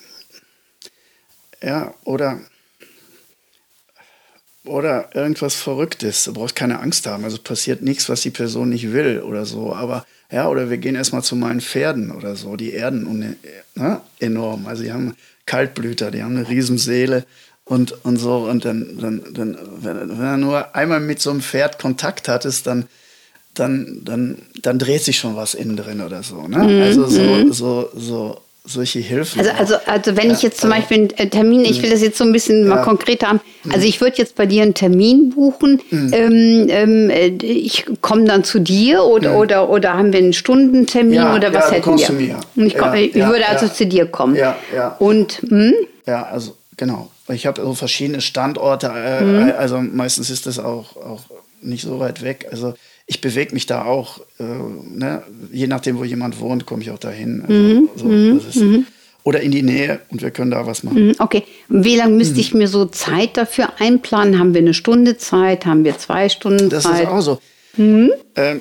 ja, 1.62 1.94
oder 2.04 2.40
oder 4.68 5.10
irgendwas 5.14 5.54
Verrücktes. 5.54 6.24
Du 6.24 6.32
brauchst 6.32 6.54
keine 6.54 6.80
Angst 6.80 7.06
haben. 7.06 7.24
Also 7.24 7.38
passiert 7.38 7.82
nichts, 7.82 8.08
was 8.08 8.20
die 8.20 8.30
Person 8.30 8.68
nicht 8.68 8.92
will 8.92 9.20
oder 9.20 9.44
so. 9.44 9.74
Aber 9.74 10.04
ja, 10.30 10.48
oder 10.48 10.70
wir 10.70 10.78
gehen 10.78 10.94
erstmal 10.94 11.22
zu 11.22 11.36
meinen 11.36 11.60
Pferden 11.60 12.10
oder 12.10 12.36
so. 12.36 12.56
Die 12.56 12.72
erden 12.72 13.36
ne, 13.74 14.00
enorm. 14.20 14.66
Also 14.66 14.82
die 14.82 14.92
haben 14.92 15.16
Kaltblüter, 15.46 16.10
die 16.10 16.22
haben 16.22 16.36
eine 16.36 16.48
Riesenseele 16.48 17.24
und, 17.64 18.04
und 18.04 18.16
so. 18.18 18.48
Und 18.48 18.64
dann, 18.64 18.98
dann, 19.00 19.22
dann 19.32 19.58
wenn, 19.80 20.18
wenn 20.18 20.26
er 20.26 20.36
nur 20.36 20.74
einmal 20.74 21.00
mit 21.00 21.20
so 21.20 21.30
einem 21.30 21.40
Pferd 21.40 21.78
Kontakt 21.78 22.28
hattest, 22.28 22.66
dann, 22.66 22.86
dann, 23.54 24.02
dann, 24.04 24.38
dann 24.62 24.78
dreht 24.78 25.02
sich 25.02 25.18
schon 25.18 25.36
was 25.36 25.54
innen 25.54 25.76
drin 25.76 26.00
oder 26.00 26.22
so. 26.22 26.46
Ne? 26.46 26.58
Mhm. 26.58 26.82
Also 26.82 27.06
so, 27.06 27.22
mhm. 27.22 27.52
so, 27.52 27.90
so 27.94 28.40
solche 28.68 28.98
Hilfen. 28.98 29.40
Also, 29.40 29.52
also, 29.52 29.74
also 29.86 30.16
wenn 30.16 30.28
ja, 30.28 30.34
ich 30.34 30.42
jetzt 30.42 30.60
zum 30.60 30.72
also, 30.72 30.82
Beispiel 30.82 31.08
einen 31.16 31.30
Termin, 31.30 31.64
ich 31.64 31.82
will 31.82 31.90
das 31.90 32.02
jetzt 32.02 32.18
so 32.18 32.24
ein 32.24 32.32
bisschen 32.32 32.68
ja. 32.68 32.76
mal 32.76 32.82
konkreter 32.82 33.28
haben. 33.28 33.40
Also 33.70 33.86
ich 33.86 34.00
würde 34.00 34.16
jetzt 34.18 34.34
bei 34.36 34.46
dir 34.46 34.62
einen 34.62 34.74
Termin 34.74 35.30
buchen. 35.30 35.80
Mhm. 35.90 36.12
Ähm, 36.12 36.66
ähm, 36.68 37.38
ich 37.42 37.86
komme 38.00 38.24
dann 38.24 38.44
zu 38.44 38.60
dir 38.60 39.04
oder, 39.04 39.30
mhm. 39.30 39.36
oder, 39.36 39.70
oder 39.70 39.94
haben 39.94 40.12
wir 40.12 40.20
einen 40.20 40.32
Stundentermin 40.32 41.14
ja, 41.14 41.34
oder 41.34 41.52
was 41.52 41.70
hätten 41.70 41.98
wir? 41.98 42.06
Zu 42.06 42.12
mir. 42.12 42.40
Ich, 42.56 42.76
komm, 42.76 42.94
ich 42.94 43.14
würde 43.14 43.48
also 43.48 43.68
zu 43.68 43.86
dir 43.86 44.06
kommen. 44.06 44.36
Ja, 44.36 44.56
ja. 44.74 44.96
Und 44.98 45.42
hm? 45.48 45.74
ja, 46.06 46.24
also 46.24 46.56
genau. 46.76 47.10
Ich 47.28 47.46
habe 47.46 47.60
so 47.60 47.74
verschiedene 47.74 48.20
Standorte. 48.20 48.90
Äh, 48.94 49.22
mhm. 49.22 49.52
Also 49.58 49.80
meistens 49.80 50.30
ist 50.30 50.46
das 50.46 50.58
auch, 50.58 50.96
auch 50.96 51.20
nicht 51.60 51.82
so 51.82 51.98
weit 52.00 52.22
weg. 52.22 52.46
Also 52.50 52.74
ich 53.08 53.22
bewege 53.22 53.54
mich 53.54 53.64
da 53.64 53.84
auch, 53.86 54.20
äh, 54.38 54.44
ne? 54.44 55.22
je 55.50 55.66
nachdem, 55.66 55.98
wo 55.98 56.04
jemand 56.04 56.38
wohnt, 56.40 56.66
komme 56.66 56.82
ich 56.82 56.90
auch 56.90 56.98
dahin. 56.98 57.42
Also, 57.42 57.54
mhm. 57.54 57.88
so, 57.96 58.04
mhm. 58.04 58.38
ist, 58.38 58.56
mhm. 58.56 58.86
oder 59.24 59.40
in 59.40 59.50
die 59.50 59.62
Nähe 59.62 60.00
und 60.10 60.20
wir 60.20 60.30
können 60.30 60.50
da 60.50 60.66
was 60.66 60.82
machen. 60.82 61.08
Mhm. 61.08 61.14
Okay. 61.18 61.44
Wie 61.68 61.96
lange 61.96 62.14
müsste 62.14 62.34
mhm. 62.34 62.40
ich 62.40 62.54
mir 62.54 62.68
so 62.68 62.84
Zeit 62.84 63.38
dafür 63.38 63.80
einplanen? 63.80 64.38
Haben 64.38 64.52
wir 64.52 64.60
eine 64.60 64.74
Stunde 64.74 65.16
Zeit? 65.16 65.64
Haben 65.64 65.84
wir 65.84 65.96
zwei 65.98 66.28
Stunden 66.28 66.68
das 66.68 66.82
Zeit? 66.82 66.92
Das 66.92 67.00
ist 67.00 67.08
auch 67.08 67.20
so. 67.22 67.40
Mhm. 67.78 68.12
Ähm, 68.36 68.60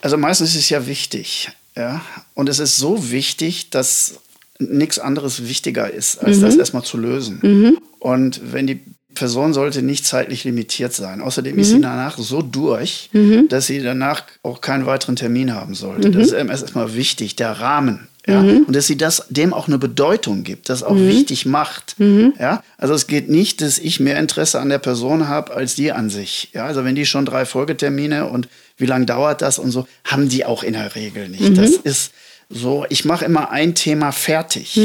also 0.00 0.16
meistens 0.16 0.50
ist 0.50 0.62
es 0.62 0.70
ja 0.70 0.84
wichtig. 0.88 1.50
Ja? 1.76 2.02
Und 2.34 2.48
es 2.48 2.58
ist 2.58 2.78
so 2.78 3.12
wichtig, 3.12 3.70
dass 3.70 4.18
nichts 4.58 4.98
anderes 4.98 5.46
wichtiger 5.48 5.88
ist, 5.88 6.18
als 6.18 6.40
das 6.40 6.56
erstmal 6.56 6.82
zu 6.82 6.98
lösen. 6.98 7.78
Und 8.00 8.40
wenn 8.52 8.66
die 8.66 8.80
Person 9.18 9.52
sollte 9.52 9.82
nicht 9.82 10.06
zeitlich 10.06 10.44
limitiert 10.44 10.92
sein. 10.92 11.20
Außerdem 11.20 11.54
mhm. 11.54 11.60
ist 11.60 11.68
sie 11.68 11.76
mhm. 11.76 11.82
danach 11.82 12.16
so 12.18 12.42
durch, 12.42 13.10
mhm. 13.12 13.48
dass 13.48 13.66
sie 13.66 13.82
danach 13.82 14.22
auch 14.42 14.60
keinen 14.60 14.86
weiteren 14.86 15.16
Termin 15.16 15.54
haben 15.54 15.74
sollte. 15.74 16.08
Mhm. 16.08 16.12
Das 16.12 16.28
ist 16.28 16.32
erstmal 16.32 16.94
wichtig, 16.94 17.36
der 17.36 17.52
Rahmen. 17.52 18.08
Ja? 18.26 18.42
Mhm. 18.42 18.64
Und 18.64 18.76
dass 18.76 18.86
sie 18.86 18.96
das 18.96 19.24
dem 19.30 19.54
auch 19.54 19.68
eine 19.68 19.78
Bedeutung 19.78 20.44
gibt, 20.44 20.68
das 20.68 20.82
auch 20.82 20.94
mhm. 20.94 21.08
wichtig 21.08 21.46
macht. 21.46 21.96
Ja? 21.98 22.62
Also 22.76 22.94
es 22.94 23.06
geht 23.06 23.28
nicht, 23.28 23.62
dass 23.62 23.78
ich 23.78 24.00
mehr 24.00 24.18
Interesse 24.18 24.60
an 24.60 24.68
der 24.68 24.78
Person 24.78 25.28
habe 25.28 25.54
als 25.54 25.74
die 25.74 25.92
an 25.92 26.10
sich. 26.10 26.50
Ja? 26.52 26.66
Also 26.66 26.84
wenn 26.84 26.94
die 26.94 27.06
schon 27.06 27.24
drei 27.24 27.46
Folgetermine 27.46 28.26
und 28.26 28.48
wie 28.76 28.86
lange 28.86 29.06
dauert 29.06 29.42
das 29.42 29.58
und 29.58 29.70
so, 29.70 29.86
haben 30.04 30.28
die 30.28 30.44
auch 30.44 30.62
in 30.62 30.74
der 30.74 30.94
Regel 30.94 31.28
nicht. 31.28 31.56
Das 31.56 31.70
ist 31.70 32.12
so, 32.50 32.84
ich 32.88 33.04
mache 33.04 33.24
immer 33.24 33.50
ein 33.50 33.74
Thema 33.74 34.12
fertig. 34.12 34.78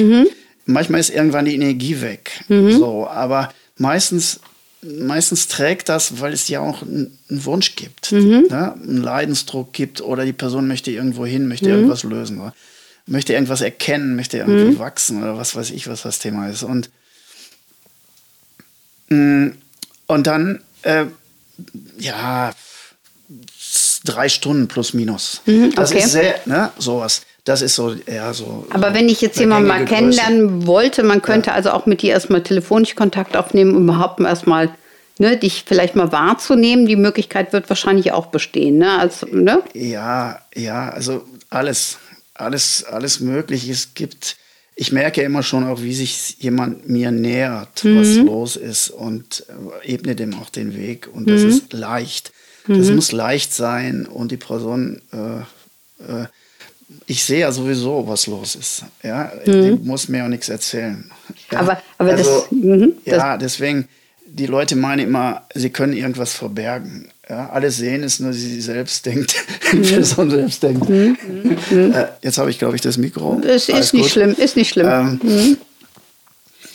Manchmal 0.66 1.02
ist 1.02 1.10
irgendwann 1.10 1.46
die 1.46 1.54
Energie 1.54 2.02
weg. 2.02 2.44
So, 2.48 3.08
aber 3.08 3.50
meistens, 3.78 4.40
meistens 4.82 5.48
trägt 5.48 5.90
das, 5.90 6.20
weil 6.20 6.34
es 6.34 6.48
ja 6.48 6.60
auch 6.60 6.82
einen, 6.82 7.18
Wunsch 7.30 7.76
gibt, 7.76 8.12
mhm. 8.12 8.48
ne? 8.50 8.74
einen 8.74 9.02
Leidensdruck 9.02 9.74
gibt 9.74 10.02
oder 10.02 10.26
die 10.26 10.34
Person 10.34 10.68
möchte 10.68 10.92
irgendwo 10.92 11.26
hin, 11.26 11.48
möchte 11.48 11.70
mhm. 11.70 11.76
irgendwas 11.76 12.04
lösen 12.04 12.40
oder 12.40 12.54
möchte 13.06 13.34
irgendwas 13.34 13.62
erkennen, 13.62 14.16
möchte 14.16 14.38
irgendwie 14.38 14.76
mhm. 14.76 14.80
wachsen 14.80 15.22
oder 15.22 15.38
was 15.38 15.56
weiß 15.56 15.72
ich, 15.72 15.88
was 15.88 16.04
das 16.04 16.20
Thema 16.20 16.50
ist. 16.50 16.64
Und, 16.64 16.90
mm, 19.10 19.50
und 20.08 20.28
dann, 20.28 20.62
äh, 20.84 21.06
ja, 21.98 22.54
drei 24.06 24.30
Stunden 24.30 24.68
plus 24.68 24.94
minus. 24.94 25.42
Mhm, 25.46 25.66
okay. 25.66 25.76
Das 25.76 25.92
ist 25.92 26.12
sehr, 26.12 26.40
ne, 26.46 26.72
sowas. 26.78 27.22
Das 27.46 27.62
ist 27.62 27.76
so, 27.76 27.94
ja, 28.10 28.34
so. 28.34 28.66
Aber 28.70 28.94
wenn 28.94 29.10
ich 29.10 29.20
jetzt 29.20 29.38
jemanden 29.38 29.68
mal 29.68 29.84
kennenlernen 29.84 30.48
Größe. 30.60 30.68
wollte, 30.68 31.04
man 31.04 31.22
könnte 31.22 31.50
ja. 31.50 31.56
also 31.56 31.72
auch 31.72 31.86
mit 31.86 32.02
dir 32.02 32.12
erstmal 32.12 32.42
telefonisch 32.42 32.96
Kontakt 32.96 33.36
aufnehmen, 33.36 33.76
um 33.76 33.84
überhaupt 33.84 34.22
erstmal 34.22 34.74
ne, 35.20 35.38
dich 35.38 35.66
vielleicht 35.68 35.96
mal 35.96 36.12
wahrzunehmen. 36.12 36.86
Die 36.86 36.96
Möglichkeit 36.96 37.52
wird 37.52 37.70
wahrscheinlich 37.70 38.12
auch 38.12 38.28
bestehen, 38.28 38.78
ne? 38.78 38.98
Also, 38.98 39.28
ne? 39.28 39.62
Ja, 39.74 40.40
ja, 40.56 40.90
also 40.90 41.26
alles, 41.50 41.98
alles, 42.34 42.86
alles 42.86 43.20
möglich. 43.20 43.68
Es 43.70 43.94
gibt, 43.94 44.38
ich 44.76 44.92
merke 44.92 45.22
immer 45.22 45.44
schon 45.44 45.66
auch, 45.66 45.82
wie 45.82 45.94
sich 45.94 46.38
jemand 46.40 46.88
mir 46.88 47.12
nähert, 47.12 47.84
mhm. 47.84 48.00
was 48.00 48.16
los 48.16 48.56
ist 48.56 48.90
und 48.90 49.46
äh, 49.84 49.94
ebne 49.94 50.16
dem 50.16 50.34
auch 50.36 50.50
den 50.50 50.76
Weg. 50.76 51.10
Und 51.12 51.30
das 51.30 51.42
mhm. 51.42 51.50
ist 51.50 51.74
leicht. 51.74 52.32
Das 52.68 52.88
mhm. 52.88 52.96
muss 52.96 53.12
leicht 53.12 53.54
sein 53.54 54.06
und 54.06 54.32
die 54.32 54.38
Person 54.38 55.02
äh, 55.12 55.40
äh, 56.10 56.28
ich 57.08 57.24
sehe 57.24 57.40
ja 57.40 57.52
sowieso, 57.52 58.08
was 58.08 58.28
los 58.28 58.56
ist. 58.56 58.84
Ja, 59.04 59.32
mhm. 59.46 59.74
ich 59.74 59.84
muss 59.84 60.08
mir 60.08 60.24
auch 60.24 60.30
nichts 60.30 60.50
erzählen. 60.50 61.10
Ja? 61.52 61.60
Aber, 61.60 61.82
aber 61.98 62.12
also, 62.12 62.42
das, 62.42 62.52
mh, 62.52 62.88
ja, 63.06 63.38
deswegen, 63.38 63.88
die 64.26 64.46
Leute 64.46 64.76
meinen 64.76 65.08
immer, 65.08 65.44
sie 65.54 65.70
können 65.70 65.94
irgendwas 65.94 66.34
verbergen. 66.34 67.10
Ja, 67.30 67.50
alle 67.52 67.72
sehen 67.72 68.04
es, 68.04 68.20
nur 68.20 68.34
sie 68.34 68.60
selbst 68.60 69.06
denkt, 69.06 69.36
die 69.72 69.78
mhm. 69.78 69.84
Person 69.84 70.30
selbst 70.30 70.64
denkt. 70.64 70.90
Mhm. 70.90 71.18
mhm. 71.70 71.94
Äh, 71.94 72.08
jetzt 72.22 72.38
habe 72.38 72.50
ich, 72.50 72.60
glaube 72.60 72.76
ich, 72.76 72.82
das 72.82 72.98
Mikro. 72.98 73.42
Es 73.46 73.70
ist 73.70 73.94
nicht 73.94 74.04
gut. 74.04 74.12
schlimm, 74.12 74.36
ist 74.38 74.56
nicht 74.56 74.70
schlimm. 74.70 74.88
Ähm, 74.88 75.20
mhm. 75.24 75.58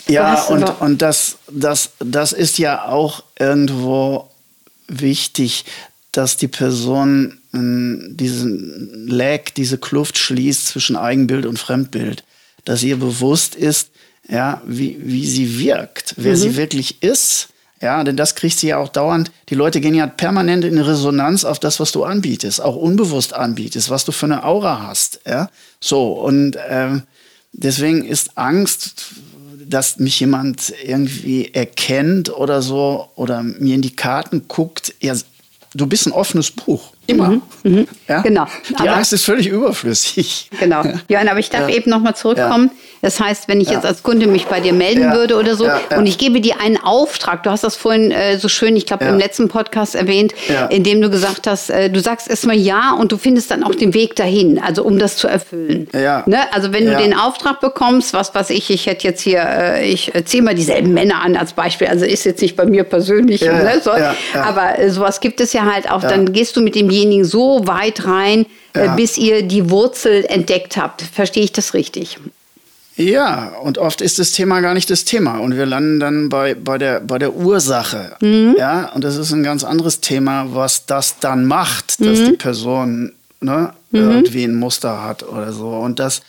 Ja, 0.08 0.42
und, 0.44 0.64
und 0.80 1.02
das, 1.02 1.36
das, 1.50 1.90
das 1.98 2.32
ist 2.32 2.58
ja 2.58 2.86
auch 2.86 3.22
irgendwo 3.38 4.30
wichtig, 4.88 5.66
dass 6.12 6.38
die 6.38 6.48
Person 6.48 7.37
diesen 7.52 9.08
Lag, 9.08 9.50
diese 9.56 9.78
Kluft 9.78 10.18
schließt 10.18 10.66
zwischen 10.66 10.96
Eigenbild 10.96 11.46
und 11.46 11.58
Fremdbild. 11.58 12.24
Dass 12.64 12.82
ihr 12.82 12.96
bewusst 12.98 13.54
ist, 13.54 13.90
ja, 14.28 14.60
wie, 14.66 14.98
wie 15.00 15.26
sie 15.26 15.58
wirkt, 15.58 16.14
wer 16.18 16.32
mhm. 16.32 16.36
sie 16.36 16.56
wirklich 16.56 17.02
ist. 17.02 17.48
Ja, 17.80 18.02
denn 18.02 18.16
das 18.16 18.34
kriegt 18.34 18.58
sie 18.58 18.68
ja 18.68 18.78
auch 18.78 18.88
dauernd. 18.88 19.30
Die 19.50 19.54
Leute 19.54 19.80
gehen 19.80 19.94
ja 19.94 20.08
permanent 20.08 20.64
in 20.64 20.78
Resonanz 20.78 21.44
auf 21.44 21.60
das, 21.60 21.78
was 21.78 21.92
du 21.92 22.04
anbietest, 22.04 22.60
auch 22.60 22.74
unbewusst 22.74 23.34
anbietest, 23.34 23.88
was 23.88 24.04
du 24.04 24.10
für 24.10 24.26
eine 24.26 24.44
Aura 24.44 24.86
hast. 24.86 25.20
Ja, 25.24 25.48
so 25.80 26.12
und 26.12 26.58
ähm, 26.68 27.04
deswegen 27.52 28.04
ist 28.04 28.36
Angst, 28.36 29.14
dass 29.64 29.98
mich 29.98 30.18
jemand 30.18 30.74
irgendwie 30.84 31.54
erkennt 31.54 32.30
oder 32.30 32.62
so 32.62 33.10
oder 33.14 33.42
mir 33.42 33.76
in 33.76 33.82
die 33.82 33.94
Karten 33.94 34.48
guckt. 34.48 34.94
Ja, 35.00 35.14
du 35.74 35.86
bist 35.86 36.06
ein 36.06 36.12
offenes 36.12 36.50
Buch. 36.50 36.92
Immer. 37.08 37.28
Mhm, 37.28 37.42
mhm. 37.62 37.88
Ja? 38.06 38.20
Genau. 38.20 38.46
Die 38.68 38.74
aber, 38.76 38.96
Angst 38.96 39.14
ist 39.14 39.24
völlig 39.24 39.48
überflüssig. 39.48 40.50
Genau. 40.58 40.82
Johann, 41.08 41.28
aber 41.28 41.38
ich 41.38 41.50
darf 41.50 41.68
ja. 41.68 41.76
eben 41.76 41.90
noch 41.90 42.00
mal 42.00 42.14
zurückkommen. 42.14 42.70
Das 43.00 43.20
heißt, 43.20 43.46
wenn 43.46 43.60
ich 43.60 43.70
jetzt 43.70 43.86
als 43.86 44.02
Kunde 44.02 44.26
mich 44.26 44.46
bei 44.46 44.58
dir 44.60 44.72
melden 44.72 45.12
würde 45.12 45.36
oder 45.36 45.54
so 45.54 45.68
und 45.96 46.06
ich 46.06 46.18
gebe 46.18 46.40
dir 46.40 46.60
einen 46.60 46.76
Auftrag, 46.76 47.44
du 47.44 47.50
hast 47.50 47.62
das 47.62 47.76
vorhin 47.76 48.10
äh, 48.10 48.38
so 48.38 48.48
schön, 48.48 48.74
ich 48.76 48.86
glaube, 48.86 49.04
im 49.04 49.18
letzten 49.18 49.48
Podcast 49.48 49.94
erwähnt, 49.94 50.34
in 50.70 50.82
dem 50.82 51.00
du 51.00 51.08
gesagt 51.08 51.46
hast, 51.46 51.70
äh, 51.70 51.90
du 51.90 52.00
sagst 52.00 52.28
erstmal 52.28 52.56
ja 52.56 52.92
und 52.98 53.12
du 53.12 53.16
findest 53.16 53.52
dann 53.52 53.62
auch 53.62 53.74
den 53.74 53.94
Weg 53.94 54.16
dahin, 54.16 54.58
also 54.58 54.82
um 54.82 54.98
das 54.98 55.16
zu 55.16 55.28
erfüllen. 55.28 55.88
Ja. 55.92 56.24
Ne? 56.26 56.38
Also 56.52 56.72
wenn 56.72 56.86
du 56.86 56.96
den 56.96 57.14
Auftrag 57.14 57.60
bekommst, 57.60 58.14
was 58.14 58.34
weiß 58.34 58.50
ich, 58.50 58.68
ich 58.70 58.86
hätte 58.86 59.06
jetzt 59.06 59.22
hier, 59.22 59.42
äh, 59.46 59.88
ich 59.88 60.12
ziehe 60.24 60.42
mal 60.42 60.56
dieselben 60.56 60.92
Männer 60.92 61.22
an 61.22 61.36
als 61.36 61.52
Beispiel, 61.52 61.86
also 61.86 62.04
ist 62.04 62.24
jetzt 62.24 62.42
nicht 62.42 62.56
bei 62.56 62.66
mir 62.66 62.82
persönlich, 62.82 63.42
ne? 63.42 63.80
so, 63.82 63.92
aber 64.34 64.78
äh, 64.78 64.90
sowas 64.90 65.20
gibt 65.20 65.40
es 65.40 65.52
ja 65.52 65.72
halt 65.72 65.90
auch, 65.90 66.02
dann 66.02 66.32
gehst 66.32 66.56
du 66.56 66.60
mit 66.60 66.74
dem 66.74 66.90
demjenigen 66.98 67.24
so 67.24 67.66
weit 67.66 68.04
rein, 68.04 68.46
äh, 68.74 68.86
ja. 68.86 68.94
bis 68.94 69.16
ihr 69.18 69.42
die 69.42 69.70
Wurzel 69.70 70.24
entdeckt 70.28 70.76
habt. 70.76 71.02
Verstehe 71.02 71.44
ich 71.44 71.52
das 71.52 71.74
richtig? 71.74 72.18
Ja, 72.96 73.52
und 73.62 73.78
oft 73.78 74.00
ist 74.00 74.18
das 74.18 74.32
Thema 74.32 74.60
gar 74.60 74.74
nicht 74.74 74.90
das 74.90 75.04
Thema 75.04 75.38
und 75.38 75.56
wir 75.56 75.66
landen 75.66 76.00
dann 76.00 76.28
bei, 76.28 76.54
bei, 76.54 76.78
der, 76.78 77.00
bei 77.00 77.18
der 77.18 77.32
Ursache. 77.32 78.16
Mhm. 78.20 78.56
Ja, 78.58 78.92
und 78.92 79.04
das 79.04 79.16
ist 79.16 79.30
ein 79.32 79.44
ganz 79.44 79.62
anderes 79.62 80.00
Thema, 80.00 80.48
was 80.52 80.86
das 80.86 81.20
dann 81.20 81.44
macht, 81.46 82.00
dass 82.04 82.18
mhm. 82.18 82.24
die 82.24 82.32
Person 82.32 83.12
ne, 83.40 83.72
mhm. 83.92 83.98
irgendwie 84.00 84.42
ein 84.42 84.56
Muster 84.56 85.04
hat 85.04 85.22
oder 85.22 85.52
so. 85.52 85.68
Und 85.68 86.00
das, 86.00 86.22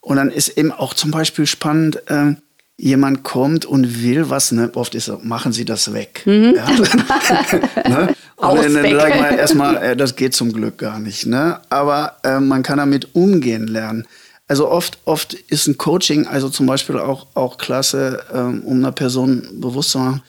und 0.00 0.16
dann 0.16 0.30
ist 0.30 0.48
eben 0.56 0.72
auch 0.72 0.94
zum 0.94 1.10
Beispiel 1.10 1.46
spannend, 1.46 1.96
äh, 2.08 2.36
jemand 2.76 3.22
kommt 3.22 3.64
und 3.64 4.02
will 4.02 4.30
was, 4.30 4.52
ne? 4.52 4.70
oft 4.74 4.94
ist 4.94 5.06
so, 5.06 5.20
machen 5.22 5.52
Sie 5.52 5.64
das 5.64 5.92
weg. 5.92 6.22
Mhm. 6.24 6.54
Ja? 6.56 6.70
ne? 7.88 8.14
Und 8.36 8.74
dann, 8.74 8.82
wir 8.82 9.38
erstmal, 9.38 9.76
äh, 9.76 9.96
das 9.96 10.16
geht 10.16 10.34
zum 10.34 10.52
Glück 10.52 10.78
gar 10.78 10.98
nicht. 10.98 11.26
Ne? 11.26 11.60
Aber 11.70 12.16
äh, 12.24 12.40
man 12.40 12.62
kann 12.62 12.78
damit 12.78 13.14
umgehen 13.14 13.68
lernen. 13.68 14.06
Also 14.46 14.68
oft, 14.68 14.98
oft 15.04 15.32
ist 15.34 15.66
ein 15.68 15.78
Coaching, 15.78 16.26
also 16.26 16.50
zum 16.50 16.66
Beispiel 16.66 16.98
auch, 16.98 17.28
auch 17.34 17.56
klasse, 17.56 18.22
ähm, 18.32 18.62
um 18.64 18.78
einer 18.78 18.92
Person 18.92 19.48
bewusst 19.60 19.90
zu 19.90 19.98
machen, 19.98 20.22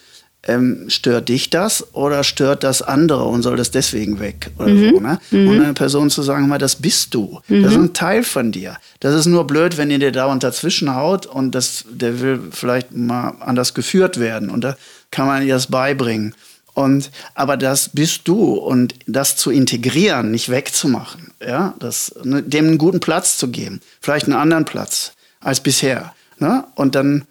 ähm, 0.48 0.86
stört 0.90 1.30
dich 1.30 1.50
das 1.50 1.94
oder 1.94 2.24
stört 2.24 2.64
das 2.64 2.82
andere 2.82 3.24
und 3.24 3.42
soll 3.42 3.58
das 3.58 3.72
deswegen 3.72 4.20
weg 4.20 4.52
oder 4.58 4.70
mhm. 4.70 4.90
so. 4.90 5.00
Ne? 5.00 5.20
Mhm. 5.32 5.48
Und 5.48 5.62
einer 5.62 5.74
Person 5.74 6.10
zu 6.10 6.22
sagen, 6.22 6.48
mal, 6.48 6.58
das 6.58 6.76
bist 6.76 7.14
du. 7.14 7.42
Mhm. 7.48 7.64
Das 7.64 7.72
ist 7.72 7.78
ein 7.78 7.94
Teil 7.94 8.24
von 8.24 8.52
dir. 8.52 8.78
Das 9.00 9.16
ist 9.16 9.26
nur 9.26 9.46
blöd, 9.48 9.78
wenn 9.78 9.92
ihr 9.92 10.00
dir 10.00 10.12
da 10.12 10.26
und 10.26 10.44
dazwischen 10.44 10.96
haut 10.96 11.26
und 11.26 11.54
das, 11.54 11.86
der 11.90 12.20
will 12.20 12.40
vielleicht 12.52 12.96
mal 12.96 13.36
anders 13.40 13.74
geführt 13.74 14.20
werden. 14.20 14.50
Und 14.50 14.64
da 14.64 14.78
kann 15.12 15.28
man 15.28 15.44
ihr 15.44 15.54
das 15.54 15.68
beibringen. 15.68 16.36
Und, 16.76 17.10
aber 17.36 17.56
das 17.56 17.90
bist 17.90 18.28
du 18.28 18.54
und 18.54 18.96
das 19.08 19.38
zu 19.38 19.50
integrieren, 19.50 20.32
nicht 20.32 20.50
wegzumachen, 20.50 21.32
ja, 21.40 21.74
das, 21.80 22.14
ne, 22.26 22.44
dem 22.44 22.66
einen 22.66 22.78
guten 22.78 23.00
Platz 23.00 23.38
zu 23.38 23.48
geben, 23.48 23.80
vielleicht 24.02 24.26
einen 24.26 24.36
anderen 24.36 24.66
Platz 24.66 25.14
als 25.40 25.62
bisher, 25.62 26.14
ne? 26.38 26.66
Und 26.76 26.96
dann, 26.96 27.24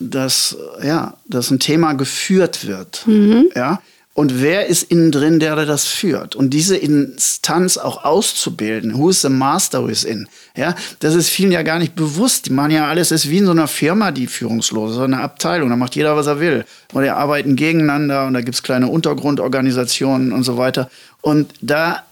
dass, 0.00 0.56
ja, 0.82 1.14
dass 1.26 1.50
ein 1.50 1.60
Thema 1.60 1.92
geführt 1.92 2.66
wird, 2.66 3.06
mhm. 3.06 3.50
ja, 3.54 3.80
und 4.12 4.42
wer 4.42 4.66
ist 4.66 4.82
innen 4.82 5.12
drin, 5.12 5.38
der 5.38 5.56
das 5.64 5.86
führt? 5.86 6.34
Und 6.36 6.50
diese 6.50 6.76
Instanz 6.76 7.78
auch 7.78 8.04
auszubilden. 8.04 8.98
Who 8.98 9.08
is 9.08 9.22
the 9.22 9.28
master 9.28 9.82
who 9.82 9.86
is 9.86 10.04
in? 10.04 10.28
Ja, 10.56 10.74
das 10.98 11.14
ist 11.14 11.28
vielen 11.28 11.52
ja 11.52 11.62
gar 11.62 11.78
nicht 11.78 11.94
bewusst. 11.94 12.46
Die 12.46 12.50
machen 12.50 12.72
ja 12.72 12.86
alles, 12.86 13.12
ist 13.12 13.30
wie 13.30 13.38
in 13.38 13.46
so 13.46 13.52
einer 13.52 13.68
Firma, 13.68 14.10
die 14.10 14.26
führungslose, 14.26 14.94
so 14.94 15.02
eine 15.02 15.20
Abteilung. 15.20 15.70
Da 15.70 15.76
macht 15.76 15.94
jeder, 15.94 16.16
was 16.16 16.26
er 16.26 16.40
will. 16.40 16.64
Und 16.92 17.04
die 17.04 17.08
arbeiten 17.08 17.54
gegeneinander 17.54 18.26
und 18.26 18.34
da 18.34 18.40
gibt 18.40 18.56
es 18.56 18.62
kleine 18.62 18.88
Untergrundorganisationen 18.88 20.32
und 20.32 20.42
so 20.42 20.58
weiter. 20.58 20.90
Und 21.22 21.54
da, 21.62 22.02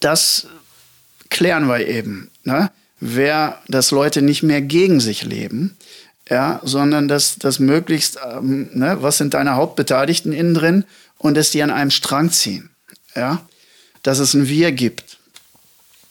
das 0.00 0.48
klären 1.28 1.68
wir 1.68 1.86
eben. 1.86 2.30
Ne? 2.42 2.70
Wer, 2.98 3.60
dass 3.68 3.90
Leute 3.90 4.22
nicht 4.22 4.42
mehr 4.42 4.62
gegen 4.62 4.98
sich 4.98 5.22
leben, 5.24 5.76
ja, 6.28 6.60
sondern 6.64 7.08
dass, 7.08 7.36
dass 7.36 7.58
möglichst, 7.58 8.18
ähm, 8.24 8.70
ne, 8.72 8.98
was 9.00 9.18
sind 9.18 9.34
deine 9.34 9.54
Hauptbeteiligten 9.54 10.32
innen 10.32 10.54
drin? 10.54 10.84
und 11.24 11.38
dass 11.38 11.50
die 11.50 11.62
an 11.62 11.70
einem 11.70 11.90
Strang 11.90 12.30
ziehen. 12.30 12.68
Ja? 13.16 13.40
Dass 14.02 14.18
es 14.18 14.34
ein 14.34 14.46
Wir 14.46 14.72
gibt. 14.72 15.16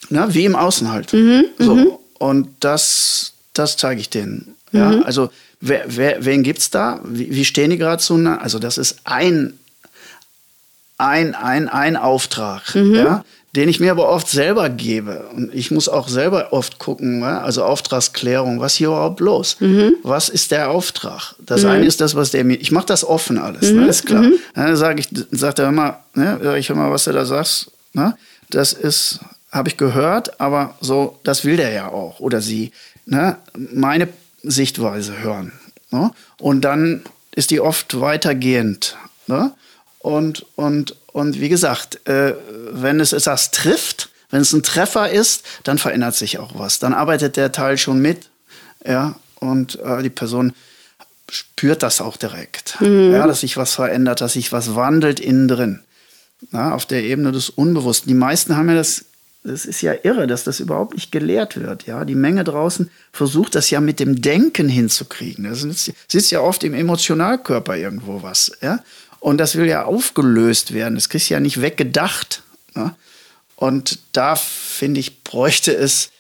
Na, 0.10 0.34
wie 0.34 0.46
im 0.46 0.56
Außen 0.56 0.92
halt. 0.92 1.14
Mhm, 1.14 1.46
so. 1.60 1.76
Mhm. 1.76 1.88
Und 2.18 2.50
das, 2.60 3.34
das 3.54 3.78
zeige 3.78 4.02
ich 4.02 4.10
denen. 4.10 4.56
Ja? 4.72 4.90
Mhm. 4.90 5.04
Also, 5.04 5.30
wer, 5.62 5.84
wer, 5.88 6.26
wen 6.26 6.42
gibt 6.42 6.60
es 6.60 6.72
da? 6.72 7.00
Wie, 7.04 7.30
wie, 7.30 7.46
stehen 7.46 7.70
die 7.70 7.78
gerade 7.78 8.02
zueinander? 8.02 8.42
Also, 8.42 8.58
das 8.58 8.80
ist 8.80 9.02
ein, 9.04 9.60
ein, 11.06 11.36
ein, 11.36 11.70
ein 11.70 11.98
Auftrag. 11.98 12.76
Mhm. 12.76 12.96
Ja? 12.96 13.24
den 13.56 13.70
ich 13.70 13.80
mir 13.80 13.92
aber 13.92 14.10
oft 14.10 14.28
selber 14.28 14.68
gebe. 14.70 15.28
Und 15.36 15.54
ich 15.54 15.70
muss 15.70 15.88
auch 15.88 16.08
selber 16.08 16.54
oft 16.54 16.80
gucken, 16.80 17.20
ne? 17.20 17.40
also 17.42 17.64
Auftragsklärung, 17.64 18.60
was 18.60 18.74
hier 18.76 18.88
überhaupt 18.88 19.20
los? 19.20 19.58
Mhm. 19.60 19.96
Was 20.02 20.28
ist 20.30 20.52
der 20.52 20.72
Auftrag? 20.72 21.36
Das 21.40 21.64
mhm. 21.64 21.70
eine 21.70 21.86
ist 21.86 22.02
das, 22.02 22.16
was 22.16 22.32
der 22.32 22.44
mir, 22.44 22.56
ich 22.56 22.72
mache 22.72 22.88
das 22.88 23.06
offen 23.06 23.38
alles, 23.38 23.72
ne? 23.72 23.82
mhm. 23.82 23.90
ist 23.90 24.08
klar. 24.08 24.24
Mhm. 24.24 24.34
Dann 24.56 24.76
sage 24.76 25.02
ich, 25.02 25.10
sagt 25.32 25.60
er 25.60 25.70
immer, 25.70 26.00
ne? 26.16 26.58
ich 26.58 26.70
höre 26.70 26.78
mal, 26.78 26.90
was 26.90 27.04
du 27.04 27.12
da 27.12 27.26
sagst, 27.26 27.70
ne? 27.94 28.18
das 28.50 28.74
ist, 28.74 29.20
habe 29.52 29.70
ich 29.70 29.78
gehört, 29.78 30.42
aber 30.42 30.76
so, 30.82 31.20
das 31.24 31.46
will 31.46 31.58
der 31.58 31.72
ja 31.72 31.90
auch 31.90 32.20
oder 32.20 32.42
sie, 32.42 32.72
ne? 33.06 33.38
meine 33.72 34.08
Sichtweise 34.42 35.22
hören. 35.22 35.52
Ne? 35.92 36.10
Und 36.40 36.62
dann 36.62 37.04
ist 37.36 37.52
die 37.52 37.60
oft 37.60 38.00
weitergehend. 38.02 38.98
Ne? 39.28 39.52
Und, 40.04 40.46
und, 40.58 40.98
und 41.14 41.40
wie 41.40 41.48
gesagt, 41.48 42.08
äh, 42.08 42.36
wenn 42.72 43.00
es 43.00 43.14
etwas 43.14 43.52
trifft, 43.52 44.10
wenn 44.32 44.42
es 44.42 44.52
ein 44.52 44.62
Treffer 44.62 45.10
ist, 45.10 45.46
dann 45.64 45.78
verändert 45.78 46.14
sich 46.16 46.40
auch 46.40 46.52
was. 46.56 46.78
Dann 46.80 46.94
arbeitet 46.94 47.38
der 47.38 47.54
Teil 47.54 47.78
schon 47.78 48.02
mit, 48.02 48.30
ja, 48.86 49.16
und 49.40 49.80
äh, 49.80 50.04
die 50.04 50.10
Person 50.10 50.52
spürt 51.32 51.84
das 51.84 52.02
auch 52.02 52.18
direkt, 52.18 52.82
mhm. 52.82 53.14
ja, 53.14 53.26
dass 53.26 53.40
sich 53.40 53.56
was 53.56 53.76
verändert, 53.76 54.20
dass 54.20 54.34
sich 54.34 54.52
was 54.52 54.76
wandelt 54.76 55.22
innen 55.22 55.48
drin, 55.48 55.80
ja, 56.52 56.74
auf 56.74 56.86
der 56.86 57.04
Ebene 57.04 57.32
des 57.32 57.50
Unbewussten. 57.50 58.10
Die 58.10 58.14
meisten 58.14 58.58
haben 58.58 58.68
ja 58.68 58.76
das, 58.76 59.06
das 59.46 59.64
ist 59.64 59.82
ja 59.82 59.94
irre, 60.04 60.28
dass 60.28 60.44
das 60.44 60.60
überhaupt 60.60 60.96
nicht 60.96 61.14
gelehrt 61.14 61.56
wird, 61.56 61.86
ja. 61.86 62.04
Die 62.04 62.16
Menge 62.16 62.44
draußen 62.44 62.92
versucht 63.14 63.56
das 63.56 63.70
ja 63.70 63.80
mit 63.80 64.02
dem 64.02 64.22
Denken 64.22 64.68
hinzukriegen. 64.68 65.46
Das 65.46 65.62
sitzt 66.10 66.32
ja 66.32 66.42
oft 66.42 66.66
im 66.66 66.74
Emotionalkörper 66.74 67.78
irgendwo 67.78 68.22
was, 68.22 68.52
ja. 68.62 68.80
Und 69.24 69.38
das 69.38 69.56
will 69.56 69.68
ja 69.68 69.86
aufgelöst 69.86 70.74
werden. 70.74 70.96
Das 70.96 71.08
kriegst 71.08 71.30
du 71.30 71.36
ja 71.36 71.40
nicht 71.40 71.62
weggedacht. 71.62 72.44
Ne? 72.76 72.94
Und 73.56 74.00
da, 74.12 74.36
finde 74.36 75.00
ich, 75.00 75.24
bräuchte 75.24 75.74
es, 75.74 76.12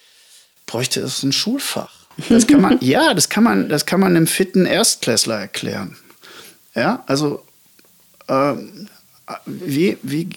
bräuchte 0.67 1.01
es 1.01 1.21
ein 1.21 1.33
Schulfach. 1.33 1.91
Das 2.29 2.47
kann 2.47 2.61
man, 2.61 2.77
ja, 2.81 3.13
das 3.13 3.27
kann 3.27 3.43
man, 3.43 3.67
das 3.67 3.85
kann 3.85 3.99
man 3.99 4.15
einem 4.15 4.25
fitten 4.25 4.65
Erstklässler 4.65 5.37
erklären. 5.37 5.97
Ja, 6.75 7.03
also 7.05 7.43
äh, 8.29 8.53
wie, 9.47 9.97
wie, 10.01 10.29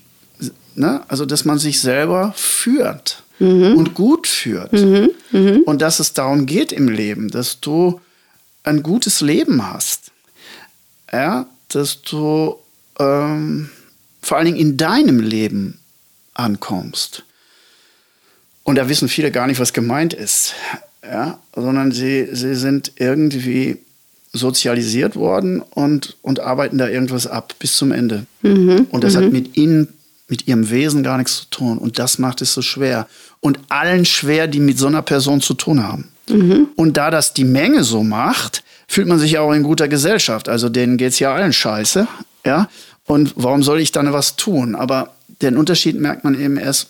ne? 0.75 1.05
also 1.07 1.25
dass 1.25 1.45
man 1.45 1.61
sich 1.61 1.81
selber 1.81 2.35
führt 2.37 3.23
mhm. 3.39 3.77
und 3.77 3.95
gut 3.95 4.27
führt. 4.27 4.73
Mhm. 4.73 5.11
Mhm. 5.31 5.63
Und 5.67 5.83
dass 5.83 6.01
es 6.01 6.15
darum 6.15 6.47
geht 6.47 6.73
im 6.73 6.89
Leben, 6.89 7.31
dass 7.31 7.61
du 7.61 8.01
ein 8.65 8.83
gutes 8.83 9.21
Leben 9.21 9.65
hast. 9.65 10.11
Ja, 11.13 11.47
dass 11.69 12.03
du 12.03 12.57
ähm, 12.99 13.71
vor 14.23 14.37
allen 14.37 14.47
Dingen 14.47 14.59
in 14.59 14.77
deinem 14.77 15.21
Leben 15.21 15.79
ankommst. 16.35 17.25
Und 18.65 18.77
da 18.77 18.89
wissen 18.89 19.09
viele 19.09 19.31
gar 19.31 19.47
nicht, 19.47 19.61
was 19.61 19.73
gemeint 19.73 20.13
ist, 20.13 20.55
ja? 21.03 21.39
sondern 21.55 21.93
sie, 21.93 22.29
sie 22.33 22.55
sind 22.55 22.93
irgendwie 22.97 23.79
sozialisiert 24.33 25.17
worden 25.17 25.63
und, 25.63 26.17
und 26.23 26.41
arbeiten 26.41 26.79
da 26.79 26.89
irgendwas 26.89 27.27
ab 27.27 27.55
bis 27.59 27.77
zum 27.77 27.93
Ende. 27.93 28.27
Mhm. 28.43 28.87
Und 28.91 29.05
das 29.05 29.15
mhm. 29.15 29.19
hat 29.19 29.33
mit 29.33 29.57
ihnen, 29.57 29.89
mit 30.29 30.49
ihrem 30.49 30.69
Wesen 30.71 31.03
gar 31.03 31.17
nichts 31.17 31.37
zu 31.37 31.45
tun. 31.51 31.79
Und 31.79 31.99
das 31.99 32.19
macht 32.19 32.43
es 32.43 32.53
so 32.53 32.63
schwer. 32.63 33.07
Und 33.41 33.61
allen 33.69 34.05
schwer, 34.05 34.49
die 34.49 34.61
mit 34.61 34.79
so 34.79 34.89
einer 34.89 35.03
Person 35.03 35.41
zu 35.41 35.55
tun 35.55 35.83
haben. 35.83 36.09
Mhm. 36.29 36.69
Und 36.75 36.97
da 36.97 37.11
das 37.11 37.35
die 37.35 37.45
Menge 37.45 37.85
so 37.85 38.03
macht, 38.03 38.65
fühlt 38.87 39.09
man 39.09 39.19
sich 39.19 39.39
auch 39.39 39.53
in 39.53 39.63
guter 39.63 39.89
Gesellschaft. 39.89 40.49
Also 40.49 40.69
denen 40.69 40.97
geht 40.97 41.13
es 41.13 41.19
ja 41.19 41.35
allen 41.35 41.53
scheiße. 41.53 42.07
Ja? 42.45 42.69
Und 43.05 43.33
warum 43.37 43.63
soll 43.63 43.81
ich 43.81 43.93
dann 43.93 44.13
was 44.13 44.37
tun? 44.37 44.75
Aber 44.75 45.15
den 45.43 45.57
Unterschied 45.57 45.99
merkt 45.99 46.25
man 46.25 46.39
eben 46.41 46.57
erst, 46.57 46.89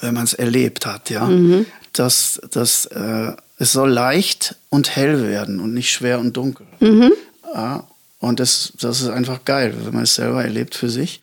wenn 0.00 0.14
man 0.14 0.24
es 0.24 0.34
erlebt 0.34 0.86
hat. 0.86 1.10
Ja? 1.10 1.26
Mhm. 1.26 1.66
Dass, 1.92 2.40
dass 2.50 2.86
äh, 2.86 3.32
es 3.58 3.72
soll 3.72 3.90
leicht 3.90 4.56
und 4.70 4.96
hell 4.96 5.28
werden 5.28 5.60
und 5.60 5.74
nicht 5.74 5.90
schwer 5.90 6.18
und 6.18 6.36
dunkel. 6.36 6.66
Mhm. 6.80 7.12
Ja? 7.54 7.86
Und 8.18 8.40
das, 8.40 8.72
das 8.80 9.00
ist 9.00 9.08
einfach 9.08 9.44
geil, 9.44 9.74
wenn 9.84 9.94
man 9.94 10.04
es 10.04 10.14
selber 10.14 10.42
erlebt 10.42 10.74
für 10.74 10.88
sich. 10.88 11.22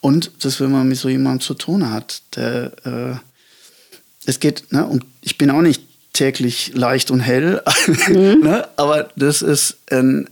Und 0.00 0.44
dass 0.44 0.60
wenn 0.60 0.72
man 0.72 0.88
mit 0.88 0.98
so 0.98 1.08
jemandem 1.08 1.40
zu 1.40 1.54
tun 1.54 1.90
hat, 1.90 2.22
der 2.36 2.72
äh, 2.84 3.16
es 4.24 4.40
geht, 4.40 4.72
ne, 4.72 4.86
und 4.86 5.04
ich 5.22 5.38
bin 5.38 5.50
auch 5.50 5.62
nicht 5.62 5.82
täglich 6.18 6.72
leicht 6.74 7.10
und 7.10 7.20
hell. 7.20 7.62
Mhm. 8.08 8.40
ne? 8.42 8.68
Aber 8.76 9.08
das 9.16 9.42
ist, 9.42 9.78
ein, 9.90 10.28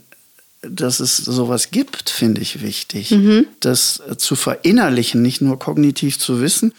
dass 0.61 0.99
es 0.99 1.17
sowas 1.17 1.71
gibt, 1.71 2.09
finde 2.09 2.41
ich 2.41 2.61
wichtig. 2.61 3.11
Mhm. 3.11 3.47
Das 3.59 4.01
zu 4.17 4.35
verinnerlichen, 4.35 5.21
nicht 5.21 5.41
nur 5.41 5.57
kognitiv 5.57 6.19
zu 6.19 6.41
wissen 6.41 6.73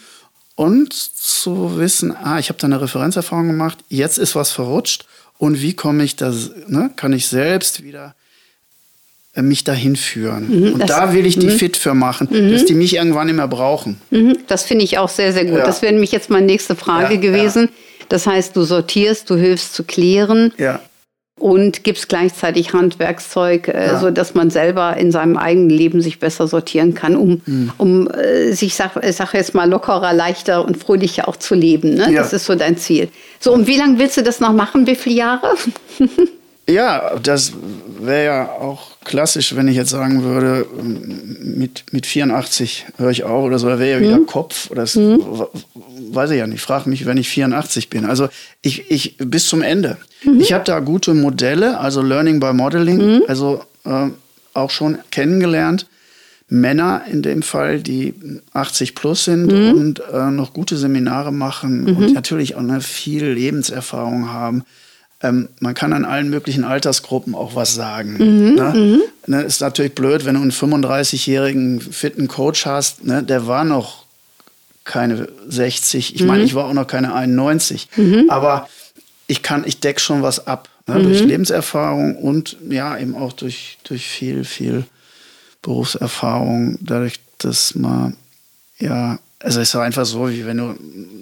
und 0.55 0.93
zu 0.93 1.77
wissen, 1.77 2.15
ah, 2.15 2.37
ich 2.37 2.49
habe 2.49 2.59
da 2.59 2.67
eine 2.67 2.81
Referenzerfahrung 2.81 3.47
gemacht, 3.47 3.79
jetzt 3.89 4.17
ist 4.17 4.35
was 4.35 4.51
verrutscht 4.51 5.05
und 5.37 5.61
wie 5.61 5.73
komme 5.73 6.03
ich 6.03 6.15
das, 6.15 6.51
ne? 6.67 6.91
kann 6.95 7.13
ich 7.13 7.27
selbst 7.27 7.83
wieder 7.83 8.13
äh, 9.33 9.41
mich 9.41 9.63
dahin 9.63 9.95
führen. 9.95 10.49
Mhm, 10.49 10.73
und 10.73 10.89
da 10.89 11.13
will 11.13 11.25
ich 11.25 11.39
die 11.39 11.47
mhm. 11.47 11.57
fit 11.57 11.77
für 11.77 11.95
machen, 11.95 12.27
mhm. 12.29 12.51
dass 12.51 12.65
die 12.65 12.75
mich 12.75 12.95
irgendwann 12.95 13.27
nicht 13.27 13.37
mehr 13.37 13.47
brauchen. 13.47 13.99
Mhm, 14.11 14.37
das 14.47 14.63
finde 14.63 14.83
ich 14.83 14.97
auch 14.97 15.09
sehr, 15.09 15.33
sehr 15.33 15.45
gut. 15.45 15.59
Ja. 15.59 15.65
Das 15.65 15.81
wäre 15.81 15.93
nämlich 15.93 16.11
jetzt 16.11 16.29
meine 16.29 16.45
nächste 16.45 16.75
Frage 16.75 17.15
ja, 17.15 17.19
gewesen. 17.19 17.63
Ja. 17.63 17.88
Das 18.09 18.27
heißt, 18.27 18.55
du 18.55 18.63
sortierst, 18.63 19.29
du 19.29 19.35
hilfst 19.35 19.73
zu 19.73 19.83
klären. 19.83 20.53
Ja. 20.57 20.81
und 21.39 21.85
gibst 21.85 22.09
gleichzeitig 22.09 22.73
Handwerkszeug, 22.73 23.69
äh, 23.69 23.87
ja. 23.87 23.99
so 23.99 24.11
dass 24.11 24.33
man 24.33 24.49
selber 24.49 24.97
in 24.97 25.13
seinem 25.13 25.37
eigenen 25.37 25.69
Leben 25.69 26.01
sich 26.01 26.19
besser 26.19 26.49
sortieren 26.49 26.95
kann, 26.95 27.15
um, 27.15 27.41
mhm. 27.45 27.71
um 27.77 28.09
äh, 28.09 28.51
sich, 28.51 28.75
sag, 28.75 29.01
ich 29.01 29.15
sag 29.15 29.33
jetzt 29.33 29.55
mal, 29.55 29.69
lockerer, 29.69 30.11
leichter 30.11 30.65
und 30.65 30.75
fröhlicher 30.75 31.29
auch 31.29 31.37
zu 31.37 31.55
leben. 31.55 31.93
Ne? 31.93 32.11
Ja. 32.11 32.21
Das 32.23 32.33
ist 32.33 32.45
so 32.45 32.55
dein 32.55 32.75
Ziel. 32.75 33.07
So, 33.39 33.53
und 33.53 33.67
wie 33.67 33.77
lange 33.77 33.99
willst 33.99 34.17
du 34.17 34.21
das 34.21 34.41
noch 34.41 34.51
machen? 34.51 34.85
Wie 34.85 34.95
viele 34.95 35.15
Jahre? 35.15 35.55
ja, 36.69 37.17
das 37.21 37.53
wäre 37.99 38.25
ja 38.25 38.49
auch 38.49 38.91
klassisch, 39.03 39.55
wenn 39.55 39.67
ich 39.67 39.75
jetzt 39.75 39.89
sagen 39.89 40.23
würde, 40.23 40.65
mit, 41.41 41.85
mit 41.91 42.05
84 42.05 42.85
höre 42.97 43.11
ich 43.11 43.23
auf 43.23 43.45
oder 43.45 43.59
so, 43.59 43.67
da 43.67 43.79
wäre 43.79 43.99
ja 43.99 44.07
wieder 44.07 44.19
mhm. 44.19 44.25
Kopf. 44.25 44.69
Oder 44.71 44.81
das 44.81 44.95
mhm. 44.95 45.19
weiß 46.11 46.31
ich 46.31 46.37
ja 46.37 46.47
nicht. 46.47 46.61
Frag 46.61 46.85
mich, 46.85 47.05
wenn 47.05 47.17
ich 47.17 47.29
84 47.29 47.89
bin. 47.89 48.05
Also 48.05 48.29
ich, 48.61 48.89
ich 48.89 49.17
bis 49.17 49.47
zum 49.47 49.61
Ende. 49.61 49.97
Mhm. 50.23 50.39
Ich 50.39 50.53
habe 50.53 50.63
da 50.63 50.79
gute 50.79 51.13
Modelle, 51.13 51.79
also 51.79 52.01
Learning 52.01 52.39
by 52.39 52.53
Modeling, 52.53 52.97
mhm. 52.97 53.23
also 53.27 53.63
äh, 53.85 54.07
auch 54.53 54.69
schon 54.69 54.97
kennengelernt. 55.11 55.87
Männer 56.51 57.03
in 57.11 57.21
dem 57.21 57.43
Fall, 57.43 57.79
die 57.79 58.15
80 58.53 58.95
plus 58.95 59.25
sind 59.25 59.51
mhm. 59.51 59.73
und 59.73 60.01
äh, 60.11 60.31
noch 60.31 60.53
gute 60.53 60.77
Seminare 60.77 61.31
machen 61.31 61.85
und 61.87 62.07
mhm. 62.07 62.13
natürlich 62.13 62.55
auch 62.55 62.59
eine 62.59 62.81
viel 62.81 63.25
Lebenserfahrung 63.25 64.33
haben 64.33 64.63
ähm, 65.21 65.49
man 65.59 65.73
kann 65.73 65.93
an 65.93 66.05
allen 66.05 66.29
möglichen 66.29 66.63
Altersgruppen 66.63 67.35
auch 67.35 67.55
was 67.55 67.75
sagen. 67.75 68.13
Mhm, 68.13 68.55
ne? 68.55 68.73
Mhm. 68.73 69.01
Ne, 69.27 69.41
ist 69.43 69.61
natürlich 69.61 69.93
blöd, 69.93 70.25
wenn 70.25 70.35
du 70.35 70.41
einen 70.41 70.51
35-jährigen 70.51 71.81
fitten 71.81 72.27
Coach 72.27 72.65
hast, 72.65 73.03
ne? 73.03 73.21
der 73.21 73.45
war 73.45 73.63
noch 73.65 74.05
keine 74.85 75.27
60. 75.47 76.15
Ich 76.15 76.21
mhm. 76.21 76.27
meine, 76.27 76.43
ich 76.43 76.55
war 76.55 76.65
auch 76.65 76.73
noch 76.73 76.87
keine 76.87 77.13
91. 77.13 77.89
Mhm. 77.95 78.29
Aber 78.29 78.69
ich 79.27 79.43
kann, 79.43 79.63
ich 79.67 79.79
decke 79.79 79.99
schon 79.99 80.23
was 80.23 80.47
ab. 80.47 80.69
Ne? 80.87 81.03
Durch 81.03 81.21
mhm. 81.21 81.27
Lebenserfahrung 81.27 82.15
und 82.15 82.57
ja, 82.69 82.97
eben 82.97 83.15
auch 83.15 83.33
durch, 83.33 83.77
durch 83.83 84.07
viel, 84.07 84.45
viel 84.45 84.85
Berufserfahrung, 85.61 86.77
dadurch, 86.81 87.19
dass 87.37 87.75
man 87.75 88.15
ja 88.79 89.19
also 89.41 89.61
es 89.61 89.69
ist 89.69 89.75
einfach 89.75 90.05
so, 90.05 90.29
wie 90.29 90.45
wenn 90.45 90.57
du 90.57 90.75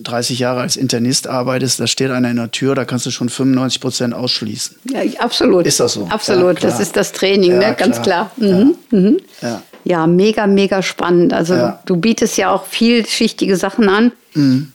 30 0.03 0.39
Jahre 0.39 0.62
als 0.62 0.75
Internist 0.75 1.27
arbeitest, 1.27 1.80
da 1.80 1.86
steht 1.86 2.10
einer 2.10 2.32
in 2.32 2.38
der 2.38 2.51
Tür, 2.51 2.73
da 2.73 2.84
kannst 2.84 3.06
du 3.06 3.12
schon 3.12 3.30
95 3.30 3.80
Prozent 3.80 4.13
ausschließen. 4.15 4.77
Ja, 4.91 5.01
absolut. 5.19 5.67
Ist 5.67 5.80
das 5.80 5.93
so? 5.93 6.08
Absolut, 6.10 6.60
ja, 6.62 6.69
das 6.69 6.80
ist 6.80 6.95
das 6.95 7.12
Training, 7.12 7.53
ja, 7.53 7.69
ne? 7.69 7.75
ganz 7.77 8.01
klar. 8.01 8.32
klar. 8.36 8.53
Mhm. 8.53 8.75
Ja. 8.91 8.99
Mhm. 8.99 9.62
ja. 9.84 10.08
mega, 10.08 10.47
mega 10.47 10.82
spannend. 10.82 11.34
Also 11.34 11.73
du 11.86 11.97
bietest 11.97 12.38
ja 12.38 12.49
auch 12.49 12.65
vielschichtige 12.65 13.56
Sachen 13.56 13.88
an. 13.88 14.12
Mhm. 14.34 14.73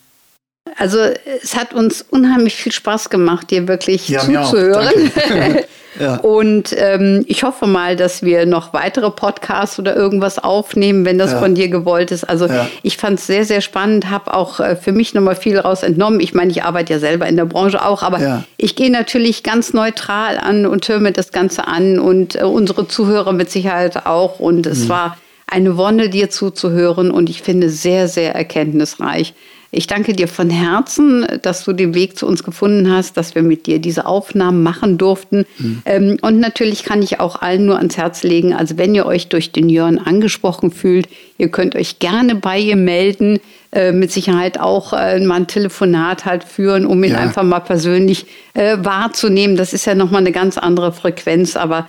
Also 0.77 0.99
es 1.43 1.57
hat 1.57 1.75
uns 1.75 2.03
unheimlich 2.09 2.57
viel 2.57 2.73
Spaß 2.73 3.11
gemacht, 3.11 3.51
dir 3.51 3.69
wirklich 3.69 4.07
zuzuhören. 4.07 5.11
Ja. 6.01 6.17
Und 6.17 6.75
ähm, 6.77 7.25
ich 7.29 7.43
hoffe 7.43 7.67
mal, 7.67 7.97
dass 7.97 8.23
wir 8.23 8.47
noch 8.47 8.73
weitere 8.73 9.11
Podcasts 9.11 9.79
oder 9.79 9.95
irgendwas 9.95 10.39
aufnehmen, 10.39 11.05
wenn 11.05 11.19
das 11.19 11.33
ja. 11.33 11.39
von 11.39 11.55
dir 11.55 11.69
gewollt 11.69 12.11
ist. 12.11 12.25
Also 12.25 12.47
ja. 12.47 12.67
ich 12.83 12.97
fand 12.97 13.19
es 13.19 13.27
sehr, 13.27 13.45
sehr 13.45 13.61
spannend, 13.61 14.09
habe 14.09 14.33
auch 14.35 14.61
äh, 14.61 14.77
für 14.77 14.93
mich 14.93 15.13
nochmal 15.15 15.37
viel 15.37 15.59
raus 15.59 15.83
entnommen. 15.83 16.21
Ich 16.21 16.33
meine, 16.35 16.51
ich 16.51 16.63
arbeite 16.63 16.95
ja 16.95 16.99
selber 16.99 17.27
in 17.27 17.37
der 17.37 17.45
Branche 17.45 17.85
auch, 17.85 18.03
aber 18.03 18.45
ich 18.57 18.75
gehe 18.75 18.91
natürlich 18.91 19.43
ganz 19.43 19.73
neutral 19.75 20.39
an 20.39 20.67
und 20.67 20.89
höre 20.89 21.01
mir 21.01 21.13
das 21.13 21.31
Ganze 21.31 21.67
an 21.67 21.99
und 21.99 22.37
äh, 22.37 22.45
unsere 22.45 22.89
Zuhörer 22.89 23.33
mit 23.33 23.51
Sicherheit 23.51 24.07
auch. 24.07 24.41
Und 24.41 24.67
es 24.67 24.85
mhm. 24.85 24.89
war 24.89 25.19
eine 25.47 25.77
Wonne, 25.77 26.09
dir 26.09 26.31
zuzuhören 26.31 27.11
und 27.11 27.29
ich 27.29 27.43
finde 27.43 27.69
sehr, 27.69 28.09
sehr 28.09 28.35
erkenntnisreich. 28.35 29.35
Ich 29.75 29.87
danke 29.87 30.13
dir 30.13 30.29
von 30.29 30.51
Herzen, 30.51 31.27
dass 31.41 31.65
du 31.65 31.73
den 31.73 31.95
Weg 31.95 32.19
zu 32.19 32.27
uns 32.27 32.45
gefunden 32.45 32.93
hast, 32.93 33.17
dass 33.17 33.35
wir 33.35 33.43
mit 33.43 33.67
dir 33.67 33.79
diese 33.79 34.05
Aufnahmen 34.05 34.63
machen 34.63 34.99
durften. 34.99 35.47
Mhm. 35.59 35.83
Ähm, 35.87 36.17
und 36.21 36.39
natürlich 36.41 36.85
kann 36.85 37.01
ich 37.01 37.21
auch 37.21 37.41
allen 37.41 37.65
nur 37.65 37.79
ans 37.79 37.97
Herz 37.97 38.23
legen, 38.23 38.53
also 38.53 38.77
wenn 38.77 38.95
ihr 38.95 39.07
euch 39.07 39.29
durch 39.29 39.51
den 39.51 39.71
Jörn 39.71 39.99
angesprochen 39.99 40.73
fühlt, 40.73 41.09
ihr 41.39 41.49
könnt 41.49 41.75
euch 41.75 41.99
gerne 42.01 42.35
bei 42.35 42.59
ihr 42.59 42.77
melden. 42.77 43.41
Äh, 43.75 43.93
mit 43.93 44.13
Sicherheit 44.13 44.61
auch 44.61 44.93
äh, 44.93 45.19
mal 45.21 45.37
ein 45.37 45.47
Telefonat 45.47 46.27
halt 46.27 46.45
führen, 46.45 46.85
um 46.85 47.03
ihn 47.03 47.13
ja. 47.13 47.17
einfach 47.17 47.43
mal 47.43 47.61
persönlich 47.61 48.27
äh, 48.53 48.77
wahrzunehmen. 48.83 49.57
Das 49.57 49.73
ist 49.73 49.87
ja 49.87 49.95
nochmal 49.95 50.21
eine 50.21 50.33
ganz 50.33 50.59
andere 50.59 50.93
Frequenz, 50.93 51.57
aber 51.57 51.89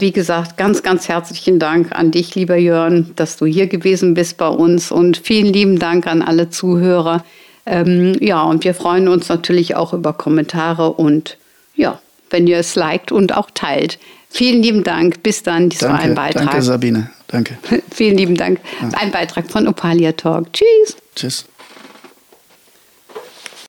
wie 0.00 0.12
gesagt, 0.12 0.56
ganz, 0.56 0.82
ganz 0.82 1.08
herzlichen 1.08 1.58
Dank 1.58 1.92
an 1.92 2.10
dich, 2.10 2.34
lieber 2.34 2.56
Jörn, 2.56 3.12
dass 3.16 3.36
du 3.36 3.46
hier 3.46 3.66
gewesen 3.66 4.14
bist 4.14 4.36
bei 4.36 4.48
uns 4.48 4.90
und 4.90 5.16
vielen 5.16 5.52
lieben 5.52 5.78
Dank 5.78 6.06
an 6.06 6.22
alle 6.22 6.50
Zuhörer. 6.50 7.24
Ähm, 7.66 8.16
ja, 8.20 8.42
und 8.42 8.64
wir 8.64 8.74
freuen 8.74 9.08
uns 9.08 9.28
natürlich 9.28 9.74
auch 9.74 9.92
über 9.92 10.12
Kommentare 10.12 10.92
und 10.92 11.38
ja, 11.74 12.00
wenn 12.30 12.46
ihr 12.46 12.58
es 12.58 12.74
liked 12.74 13.12
und 13.12 13.36
auch 13.36 13.50
teilt. 13.52 13.98
Vielen 14.28 14.62
lieben 14.62 14.82
Dank. 14.82 15.22
Bis 15.22 15.44
dann. 15.44 15.68
Dies 15.68 15.78
danke, 15.78 15.96
war 15.96 16.02
ein 16.02 16.14
Beitrag. 16.14 16.46
Danke, 16.46 16.62
Sabine. 16.62 17.10
Danke. 17.28 17.56
Vielen 17.90 18.16
lieben 18.16 18.36
Dank. 18.36 18.58
Ja. 18.82 18.98
Ein 18.98 19.12
Beitrag 19.12 19.50
von 19.50 19.68
Opalia 19.68 20.12
Talk. 20.12 20.52
Tschüss. 20.52 20.96
Tschüss. 21.14 21.44